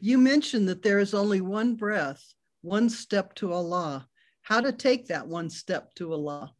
[0.00, 4.08] You mentioned that there is only one breath one step to Allah.
[4.42, 6.52] How to take that one step to Allah?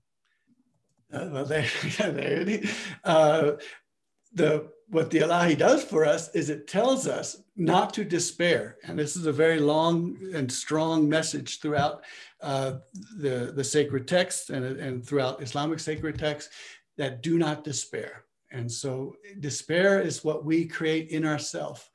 [1.12, 1.66] Uh, well, there,
[1.98, 2.60] there
[3.04, 3.52] uh,
[4.32, 8.98] the what the Ilahi does for us is it tells us not to despair, and
[8.98, 12.04] this is a very long and strong message throughout
[12.40, 12.74] uh,
[13.18, 16.54] the the sacred texts and and throughout Islamic sacred texts
[16.96, 18.24] that do not despair.
[18.50, 21.88] And so, despair is what we create in ourselves.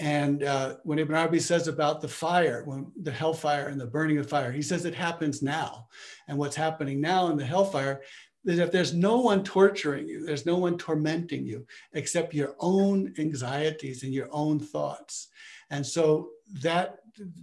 [0.00, 4.16] And uh, when Ibn Arabi says about the fire, when the hellfire and the burning
[4.16, 5.88] of fire, he says it happens now.
[6.26, 8.00] And what's happening now in the hellfire
[8.46, 13.12] is that there's no one torturing you, there's no one tormenting you except your own
[13.18, 15.28] anxieties and your own thoughts.
[15.68, 16.30] And so
[16.62, 17.00] that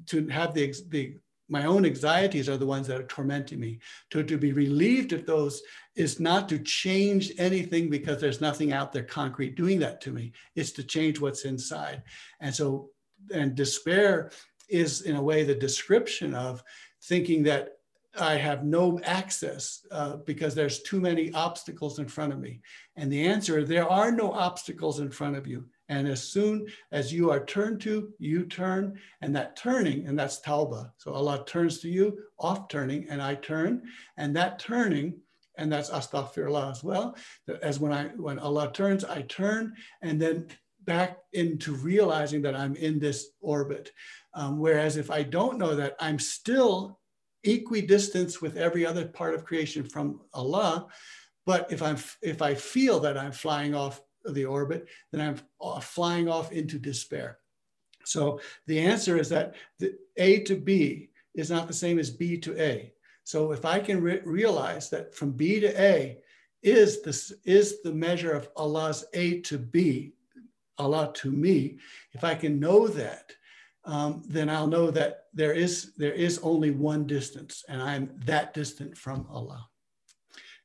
[0.08, 1.18] to have the, the
[1.50, 3.80] my own anxieties are the ones that are tormenting me.
[4.12, 5.62] To, to be relieved of those
[5.96, 10.34] is not to change anything because there's nothing out there concrete doing that to me.
[10.56, 12.04] It's to change what's inside.
[12.40, 12.90] And so,
[13.34, 14.32] and despair
[14.70, 16.64] is in a way the description of
[17.04, 17.78] thinking that
[18.20, 22.62] I have no access uh, because there's too many obstacles in front of me.
[22.96, 25.66] And the answer, there are no obstacles in front of you.
[25.90, 30.42] And as soon as you are turned to, you turn, and that turning, and that's
[30.42, 30.92] tauba.
[30.98, 33.84] So Allah turns to you, off turning, and I turn,
[34.18, 35.20] and that turning,
[35.58, 37.16] and that's astaghfirullah as well.
[37.62, 40.48] As when I when Allah turns, I turn, and then
[40.88, 43.92] back into realizing that I'm in this orbit.
[44.34, 47.00] Um, whereas if I don't know that, I'm still
[47.44, 50.88] equidistant with every other part of creation from Allah.
[51.46, 54.02] But if I'm if I feel that I'm flying off
[54.34, 57.40] the orbit, then I'm flying off into despair.
[58.06, 62.38] So the answer is that the A to B is not the same as B
[62.40, 62.94] to A.
[63.24, 66.20] So if I can re realize that from B to A
[66.64, 70.14] is this is the measure of Allah's A to B,
[70.78, 71.78] Allah to me,
[72.14, 73.34] if I can know that,
[73.86, 78.54] um, then I'll know that there is there is only one distance, and I'm that
[78.54, 79.68] distant from Allah.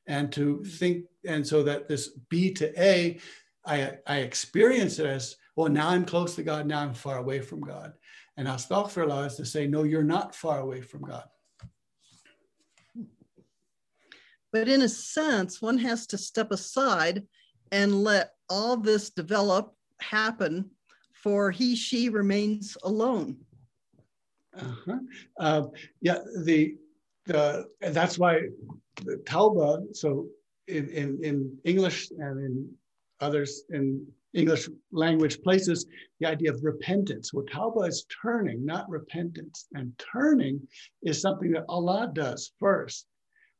[0.07, 3.19] And to think, and so that this B to A
[3.65, 7.39] I, I experience it as, well, now I'm close to God, now I'm far away
[7.39, 7.93] from God.
[8.37, 11.23] And astaghfirullah is to say, no, you're not far away from God.
[14.51, 17.23] But in a sense, one has to step aside
[17.71, 20.69] and let all this develop happen
[21.13, 23.37] for he, she remains alone?
[24.55, 24.99] Uh-huh.
[25.39, 25.63] Uh,
[26.01, 26.75] yeah, the
[27.25, 28.41] the that's why
[29.03, 29.95] the Tauba.
[29.95, 30.27] So
[30.67, 32.69] in, in in English and in
[33.23, 35.85] others in English language places,
[36.19, 37.33] the idea of repentance.
[37.33, 40.55] What Tauba is turning, not repentance, and turning
[41.03, 43.05] is something that Allah does first.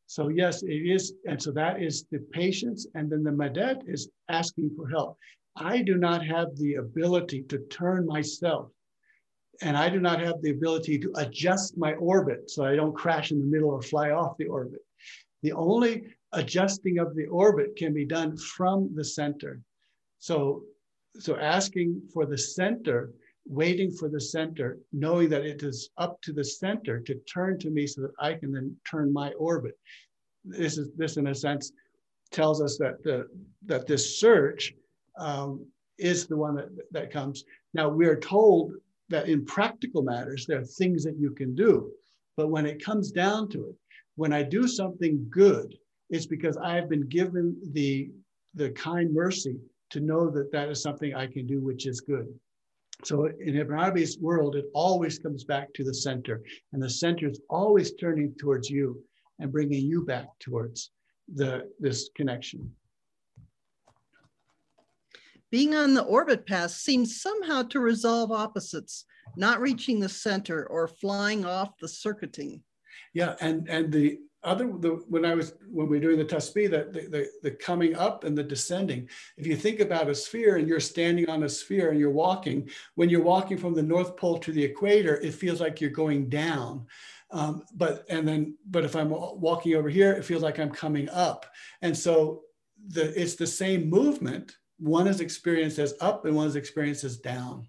[0.07, 4.09] So yes, it is, and so that is the patience, and then the madet is
[4.29, 5.17] asking for help.
[5.55, 8.71] I do not have the ability to turn myself
[9.61, 13.31] and I do not have the ability to adjust my orbit so I don't crash
[13.31, 14.81] in the middle or fly off the orbit.
[15.43, 19.61] The only adjusting of the orbit can be done from the center.
[20.19, 20.63] So,
[21.19, 23.11] so asking for the center,
[23.45, 27.69] waiting for the center, knowing that it is up to the center to turn to
[27.69, 29.77] me so that I can then turn my orbit.
[30.45, 31.71] This is this, in a sense,
[32.31, 33.27] tells us that the
[33.65, 34.73] that this search
[35.17, 35.65] um,
[35.97, 37.43] is the one that, that comes.
[37.73, 38.73] Now we are told
[39.09, 41.91] that in practical matters, there are things that you can do.
[42.35, 43.75] But when it comes down to it,
[44.15, 45.77] when I do something good,
[46.13, 48.11] it's because I have been given the,
[48.53, 49.57] the kind mercy
[49.89, 52.27] to know that that is something I can do, which is good.
[53.03, 57.27] So in Ibn Arabi's world, it always comes back to the center, and the center
[57.27, 59.03] is always turning towards you
[59.39, 60.91] and bringing you back towards
[61.33, 62.71] the this connection.
[65.49, 69.05] Being on the orbit path seems somehow to resolve opposites,
[69.35, 72.61] not reaching the center or flying off the circuiting.
[73.13, 76.69] Yeah, and and the other the when I was when we were doing the tasbih,
[76.71, 79.09] that the, the, the coming up and the descending.
[79.37, 82.69] If you think about a sphere and you're standing on a sphere and you're walking,
[82.95, 86.29] when you're walking from the North Pole to the equator, it feels like you're going
[86.29, 86.85] down.
[87.31, 91.09] Um, but and then but if I'm walking over here, it feels like I'm coming
[91.09, 91.45] up.
[91.81, 92.41] And so
[92.87, 97.17] the it's the same movement one is experienced as up and one is experienced as
[97.17, 97.67] down.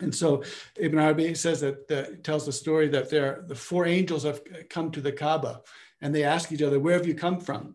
[0.00, 0.44] And so
[0.76, 4.90] Ibn Arabi says that the, tells the story that there the four angels have come
[4.92, 5.62] to the Kaaba
[6.00, 7.74] and they ask each other, where have you come from?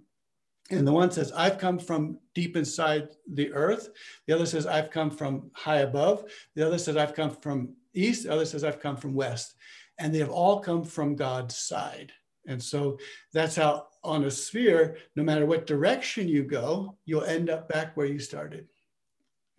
[0.71, 3.89] And the one says, I've come from deep inside the earth.
[4.27, 6.23] The other says, I've come from high above.
[6.55, 8.23] The other says, I've come from east.
[8.23, 9.55] The other says, I've come from west.
[9.99, 12.13] And they have all come from God's side.
[12.47, 12.97] And so
[13.33, 17.95] that's how on a sphere, no matter what direction you go, you'll end up back
[17.95, 18.67] where you started.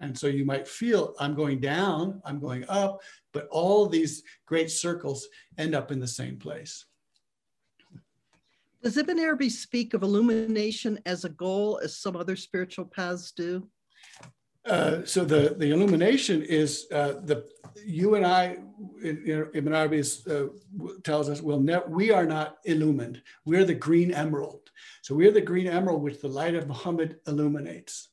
[0.00, 3.00] And so you might feel I'm going down, I'm going up,
[3.32, 6.84] but all these great circles end up in the same place.
[8.82, 13.66] Does Ibn Arabi speak of illumination as a goal as some other spiritual paths do?
[14.66, 17.46] Uh, so the, the illumination is uh, the
[17.84, 18.58] you and I,
[19.02, 20.44] Ibn Arabi uh,
[21.02, 23.22] tells us, well, ne- we are not illumined.
[23.44, 24.70] We're the green emerald.
[25.02, 28.08] So we're the green emerald which the light of Muhammad illuminates.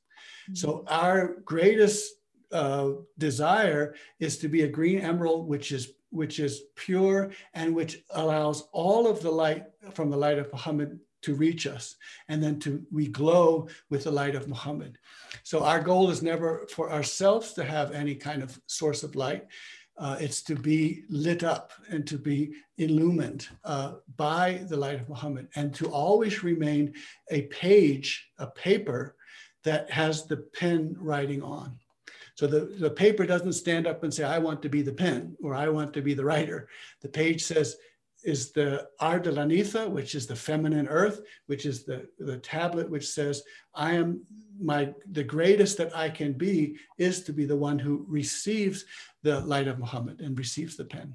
[0.52, 0.56] Mm-hmm.
[0.56, 2.14] So our greatest
[2.52, 8.04] uh, desire is to be a green emerald which is which is pure and which
[8.10, 11.96] allows all of the light from the light of Muhammad to reach us
[12.28, 14.98] and then to we glow with the light of Muhammad.
[15.44, 19.48] So our goal is never for ourselves to have any kind of source of light.
[19.98, 25.08] Uh, it's to be lit up and to be illumined uh, by the light of
[25.08, 26.94] Muhammad and to always remain
[27.30, 29.16] a page, a paper
[29.64, 31.78] that has the pen writing on.
[32.36, 35.36] So the, the paper doesn't stand up and say, I want to be the pen
[35.44, 36.68] or I want to be the writer.
[37.02, 37.78] The page says,
[38.24, 43.44] is the Ardalanitha, which is the feminine earth, which is the, the tablet which says,
[43.74, 44.22] I am
[44.60, 48.86] my the greatest that I can be is to be the one who receives
[49.24, 51.14] the light of Muhammad and receives the pen.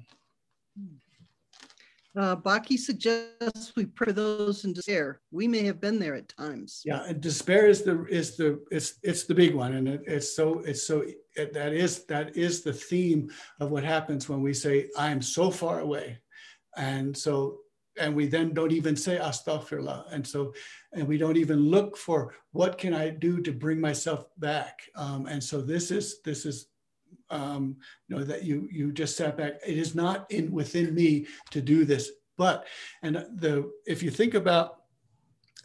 [2.17, 5.21] Uh, Baki suggests we pray those in despair.
[5.29, 6.81] We may have been there at times.
[6.83, 10.35] Yeah, and despair is the is the it's it's the big one, and it, it's
[10.35, 11.03] so it's so
[11.35, 15.21] it, that is that is the theme of what happens when we say I am
[15.21, 16.17] so far away.
[16.77, 17.59] And so,
[17.99, 20.13] and we then don't even say astaghfirullah.
[20.13, 20.53] And so,
[20.93, 24.81] and we don't even look for what can I do to bring myself back.
[24.95, 26.67] Um, and so this is, this is,
[27.29, 29.53] um, you know, that you, you just sat back.
[29.65, 32.65] It is not in within me to do this, but,
[33.03, 34.75] and the, if you think about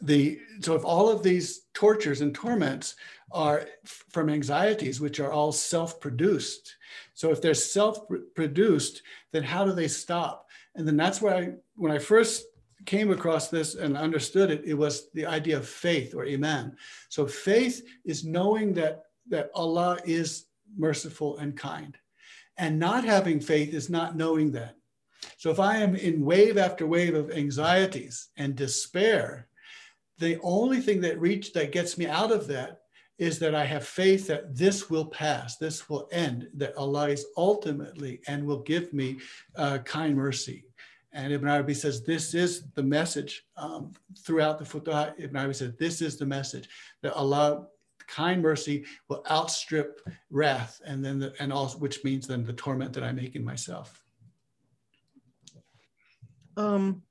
[0.01, 2.95] the so if all of these tortures and torments
[3.31, 6.75] are from anxieties which are all self-produced
[7.13, 11.91] so if they're self-produced then how do they stop and then that's where I, when
[11.91, 12.45] I first
[12.85, 16.75] came across this and understood it, it was the idea of faith or iman.
[17.09, 20.45] So faith is knowing that, that Allah is
[20.77, 21.97] merciful and kind.
[22.57, 24.75] And not having faith is not knowing that.
[25.37, 29.47] So if I am in wave after wave of anxieties and despair,
[30.19, 32.81] the only thing that reach that gets me out of that
[33.17, 37.25] is that I have faith that this will pass, this will end, that Allah is
[37.37, 39.17] ultimately and will give me
[39.55, 40.65] uh, kind mercy.
[41.13, 43.91] And Ibn Arabi says this is the message um,
[44.25, 45.13] throughout the Futuhat.
[45.19, 46.67] Ibn Arabi says this is the message
[47.03, 47.67] that Allah,
[48.07, 52.93] kind mercy, will outstrip wrath, and then the, and also which means then the torment
[52.93, 54.03] that I make in myself.
[56.55, 57.01] Um,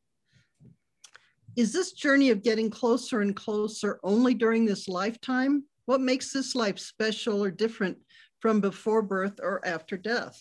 [1.56, 5.64] is this journey of getting closer and closer only during this lifetime?
[5.86, 7.98] What makes this life special or different
[8.40, 10.40] from before birth or after death?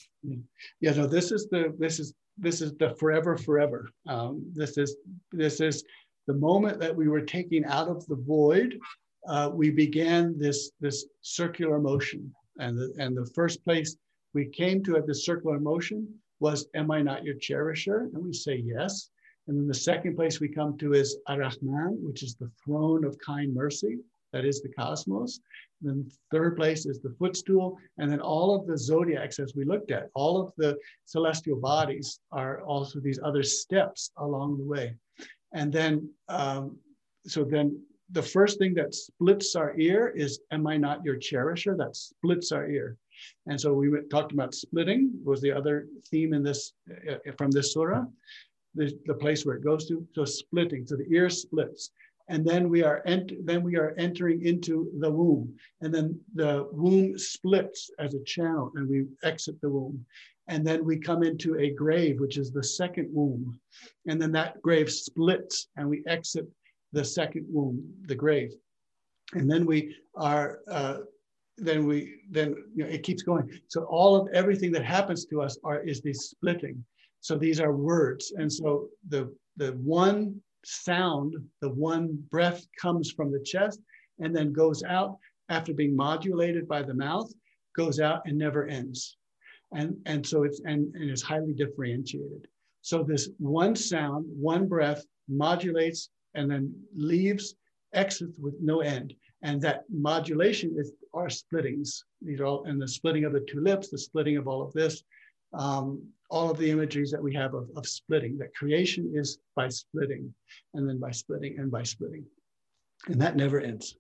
[0.80, 3.90] Yeah, no, this is the this is this is the forever, forever.
[4.08, 4.96] Um, this is
[5.32, 5.84] this is
[6.28, 8.80] the moment that we were taking out of the void.
[9.28, 13.96] Uh, we began this this circular motion, and the and the first place
[14.34, 16.08] we came to at the circular motion
[16.40, 19.10] was, "Am I not your cherisher?" And we say yes.
[19.48, 23.18] And then the second place we come to is Ar-Rahman, which is the throne of
[23.20, 24.00] kind mercy,
[24.34, 25.40] that is the cosmos.
[25.82, 27.78] And then third place is the footstool.
[27.98, 32.20] And then all of the zodiacs, as we looked at, all of the celestial bodies
[32.32, 34.96] are also these other steps along the way.
[35.54, 36.78] And then, um,
[37.26, 41.76] so then the first thing that splits our ear is, Am I not your cherisher?
[41.78, 42.98] That splits our ear.
[43.48, 46.74] And so we talked about splitting was the other theme in this
[47.10, 48.06] uh, from this surah
[48.76, 51.92] the, the place where it goes to, so splitting, so the ear splits.
[52.30, 56.68] And then we are ent- then we are entering into the womb, and then the
[56.72, 60.06] womb splits as a channel, and we exit the womb,
[60.48, 63.60] and then we come into a grave, which is the second womb,
[64.08, 66.48] and then that grave splits, and we exit
[66.94, 68.52] the second womb, the grave,
[69.34, 70.98] and then we are uh,
[71.58, 73.50] then we then you know, it keeps going.
[73.68, 76.84] So all of everything that happens to us are is the splitting.
[77.22, 78.34] So these are words.
[78.36, 83.80] And so the, the one sound, the one breath comes from the chest
[84.20, 85.18] and then goes out
[85.50, 87.32] after being modulated by the mouth,
[87.76, 89.18] goes out and never ends.
[89.74, 92.48] And, and so it's and, and it's highly differentiated.
[92.82, 97.56] So this one sound, one breath modulates and then leaves,
[97.94, 99.14] exits with no end.
[99.44, 102.04] And that modulation is our splittings.
[102.22, 104.72] These are all, and the splitting of the two lips, the splitting of all of
[104.74, 105.04] this,
[105.54, 109.68] um, all of the imageries that we have of, of splitting, that creation is by
[109.68, 110.34] splitting,
[110.74, 112.26] and then by splitting, and by splitting.
[113.08, 113.98] And that never ends.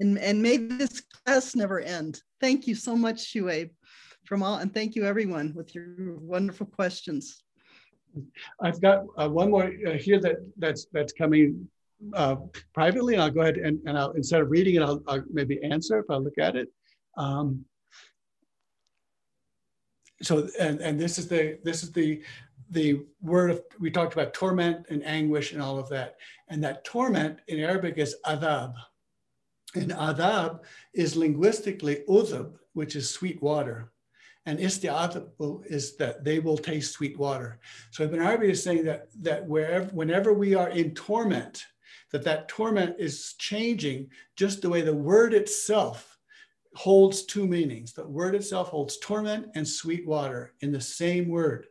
[0.00, 2.20] And, and may this class never end.
[2.40, 3.70] Thank you so much, Shuaib,
[4.24, 7.42] from all, and thank you everyone with your wonderful questions.
[8.60, 11.68] I've got uh, one more uh, here that that's that's coming
[12.14, 12.36] uh,
[12.74, 15.62] privately, and I'll go ahead and, and I'll instead of reading it, I'll, I'll maybe
[15.62, 16.68] answer if I look at it.
[17.16, 17.64] Um,
[20.22, 22.22] so and and this is the this is the
[22.70, 26.16] the word of we talked about torment and anguish and all of that.
[26.48, 28.74] And that torment in arabic is adhab.
[29.74, 30.60] And adhab
[30.94, 33.92] is linguistically uzab which is sweet water
[34.48, 35.26] and isti'atab
[35.66, 37.50] is that they will taste sweet water
[37.90, 41.64] so ibn arabi is saying that that wherever whenever we are in torment
[42.12, 46.18] that that torment is changing just the way the word itself
[46.78, 47.92] holds two meanings.
[47.92, 51.66] The word itself holds torment and sweet water in the same word.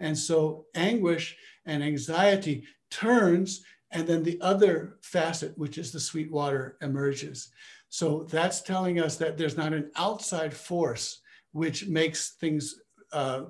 [0.00, 3.62] And so anguish and anxiety turns,
[3.92, 7.50] and then the other facet, which is the sweet water, emerges.
[7.90, 11.19] So that's telling us that there's not an outside force
[11.52, 12.76] which makes things
[13.12, 13.42] uh,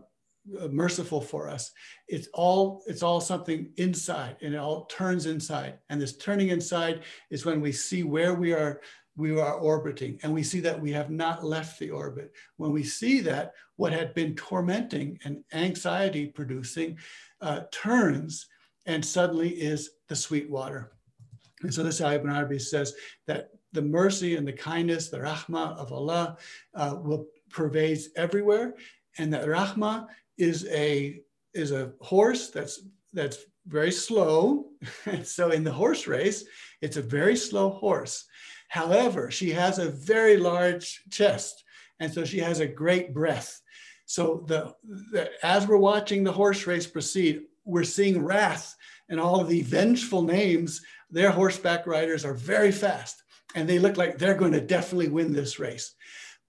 [0.71, 1.71] merciful for us.
[2.09, 5.79] It's all it's all something inside, and it all turns inside.
[5.89, 8.81] And this turning inside is when we see where we are
[9.17, 12.33] we are orbiting and we see that we have not left the orbit.
[12.57, 16.97] When we see that, what had been tormenting and anxiety producing
[17.41, 18.47] uh, turns
[18.87, 20.93] and suddenly is the sweet water.
[21.63, 22.95] And so this Ibn Arabi says
[23.27, 26.37] that the mercy and the kindness, the rahmah of Allah
[26.75, 28.75] uh, will pervades everywhere.
[29.19, 30.07] And that rahmah
[30.39, 31.21] is a,
[31.55, 32.83] is a horse that's,
[33.13, 34.67] that's very slow.
[35.25, 36.45] so in the horse race,
[36.81, 38.25] it's a very slow horse.
[38.69, 41.65] However, she has a very large chest,
[41.99, 43.61] and so she has a great breath.
[44.07, 44.75] So the,
[45.13, 48.75] the, as we're watching the horse race proceed, we're seeing wrath
[49.09, 50.83] and all of the vengeful names.
[51.11, 53.23] Their horseback riders are very fast,
[53.55, 55.95] and they look like they're going to definitely win this race.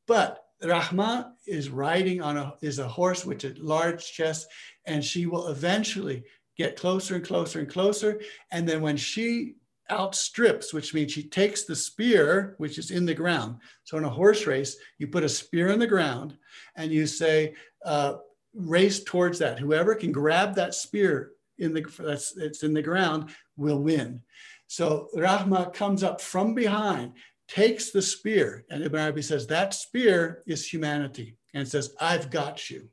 [0.08, 4.48] But Rahma is riding on a is a horse with a large chest,
[4.86, 6.24] and she will eventually
[6.58, 8.22] get closer and closer and closer.
[8.52, 9.56] And then when she
[9.90, 13.58] outstrips, which means she takes the spear, which is in the ground.
[13.84, 16.38] So in a horse race, you put a spear in the ground
[16.76, 18.16] and you say, uh,
[18.54, 19.60] race towards that.
[19.60, 24.22] Whoever can grab that spear in the that's it's in the ground will win.
[24.68, 27.14] So Rahma comes up from behind,
[27.52, 32.70] takes the spear, and Ibn Arabi says that spear is humanity and says, I've got
[32.70, 32.88] you.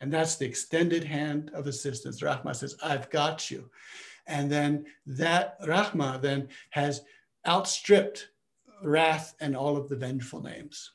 [0.00, 2.20] And that's the extended hand of assistance.
[2.20, 3.70] Rahma says, I've got you.
[4.26, 7.00] And then that Rahma then has
[7.46, 8.28] outstripped
[8.82, 10.92] wrath and all of the vengeful names.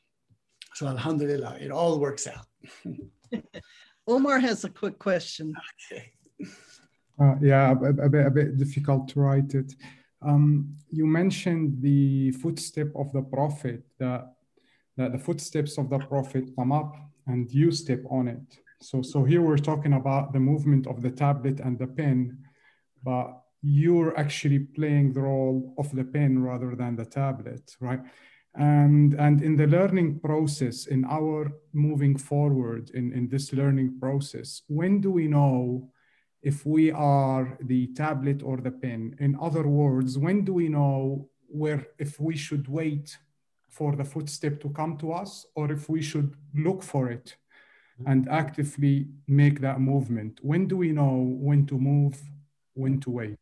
[0.74, 2.46] So Alhamdulillah, it all works out.
[4.06, 5.52] Omar has a quick question.
[5.92, 6.12] Okay.
[7.20, 9.74] Uh, yeah, a, a, bit, a bit difficult to write it.
[10.24, 14.34] Um, you mentioned the footstep of the prophet, that,
[14.96, 16.94] that the footsteps of the prophet come up
[17.26, 18.58] and you step on it.
[18.80, 22.38] So, so here we're talking about the movement of the tablet and the pen,
[23.02, 28.00] but you're actually playing the role of the pen rather than the tablet, right?
[28.54, 34.62] And, and in the learning process, in our moving forward in, in this learning process,
[34.68, 35.90] when do we know
[36.44, 39.16] if we are the tablet or the pen?
[39.18, 43.16] In other words, when do we know where if we should wait
[43.70, 47.36] for the footstep to come to us or if we should look for it
[48.06, 50.38] and actively make that movement?
[50.42, 51.14] When do we know
[51.48, 52.20] when to move,
[52.74, 53.38] when to wait?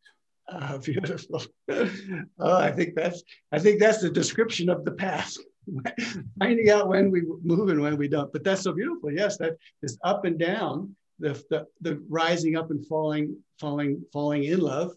[0.49, 1.41] Ah, beautiful.
[1.69, 5.35] oh, I think that's I think that's the description of the path.
[6.39, 8.31] Finding out when we move and when we don't.
[8.31, 9.11] But that's so beautiful.
[9.11, 14.43] Yes, that is up and down, the, the, the rising up and falling, falling, falling
[14.43, 14.91] in love.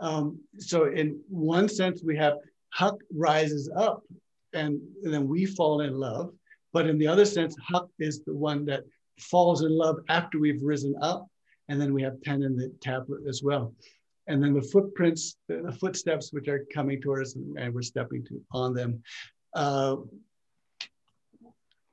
[0.00, 2.34] Um, so in one sense, we have
[2.78, 4.02] Haqq rises up
[4.52, 6.32] and, and then we fall in love.
[6.72, 8.82] But in the other sense, Haqq is the one that
[9.20, 11.26] falls in love after we've risen up.
[11.68, 13.72] And then we have pen in the tablet as well.
[14.26, 18.24] And then the footprints, the, footsteps which are coming towards us and, and we're stepping
[18.24, 19.02] to, on them.
[19.54, 19.96] Uh,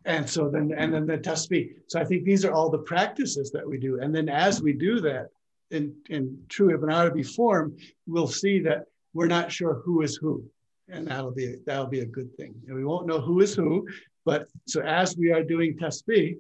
[0.06, 1.74] and so then, and then the tasbih.
[1.88, 4.00] So I think these are all the practices that we do.
[4.00, 5.30] And then as we do that
[5.72, 7.76] in, in true Ibn Arabi form,
[8.06, 8.84] we'll see that
[9.14, 10.44] we're not sure who is who.
[10.90, 12.54] And that'll be, that'll be a good thing.
[12.68, 13.88] And we won't know who is who,
[14.26, 16.38] but so as we are doing tasbih,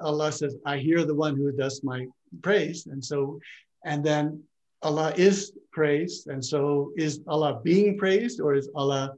[0.00, 2.06] Allah says, I hear the one who does my
[2.42, 2.86] praise.
[2.86, 3.40] And so,
[3.84, 4.42] and then
[4.82, 6.26] Allah is praised.
[6.26, 9.14] And so is Allah being praised or is Allah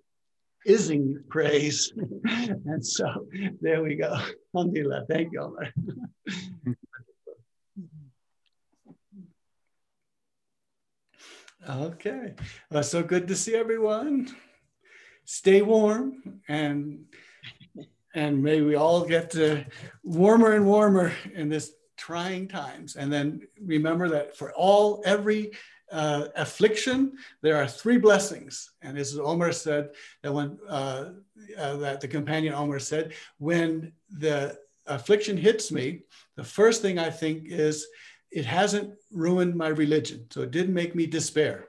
[0.69, 1.93] ising praise?
[2.25, 3.27] and so
[3.61, 4.17] there we go.
[4.55, 5.07] Alhamdulillah.
[5.09, 5.69] Thank you, Omar.
[11.87, 12.35] okay.
[12.71, 14.29] Well, so good to see everyone.
[15.25, 17.05] Stay warm and
[18.15, 19.65] and may we all get to
[20.03, 22.97] warmer and warmer in this trying times.
[22.97, 25.53] And then remember that for all, every
[25.93, 27.13] uh, affliction,
[27.43, 28.71] there are three blessings.
[28.81, 29.91] And as Omar said,
[30.23, 31.11] that when uh,
[31.59, 36.01] uh, that the companion Omar said, when the affliction hits me,
[36.37, 37.87] the first thing I think is
[38.31, 40.27] it hasn't ruined my religion.
[40.31, 41.69] So it didn't make me despair.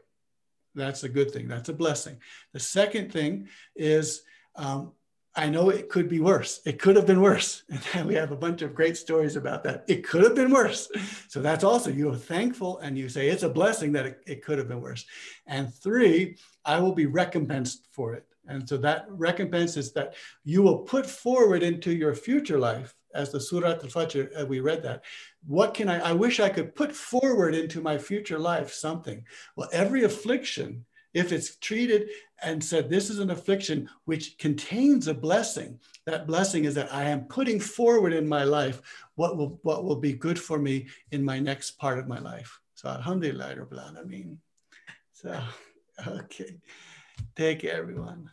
[0.76, 1.48] That's a good thing.
[1.48, 2.18] That's a blessing.
[2.54, 4.24] The second thing is
[4.56, 4.94] um,
[5.36, 6.62] I know it could be worse.
[6.64, 7.64] It could have been worse.
[7.96, 9.84] And we have a bunch of great stories about that.
[9.88, 10.90] It could have been worse.
[11.28, 14.60] So that's also, you're thankful and you say it's a blessing that it, it could
[14.60, 15.04] have been worse.
[15.48, 18.28] And three, I will be recompensed for it.
[18.48, 20.14] And so that recompense is that
[20.44, 24.84] you will put forward into your future life, as the Surah Al-Fajr, uh, we read
[24.84, 25.04] that.
[25.48, 29.26] What can I, I wish I could put forward into my future life something.
[29.56, 32.10] Well, every affliction if it's treated
[32.42, 37.04] and said, This is an affliction which contains a blessing, that blessing is that I
[37.04, 38.82] am putting forward in my life
[39.16, 42.60] what will, what will be good for me in my next part of my life.
[42.76, 44.38] So, Alhamdulillah, Rabbil Alameen.
[45.12, 45.40] So,
[46.08, 46.58] okay.
[47.36, 48.30] Take care, everyone.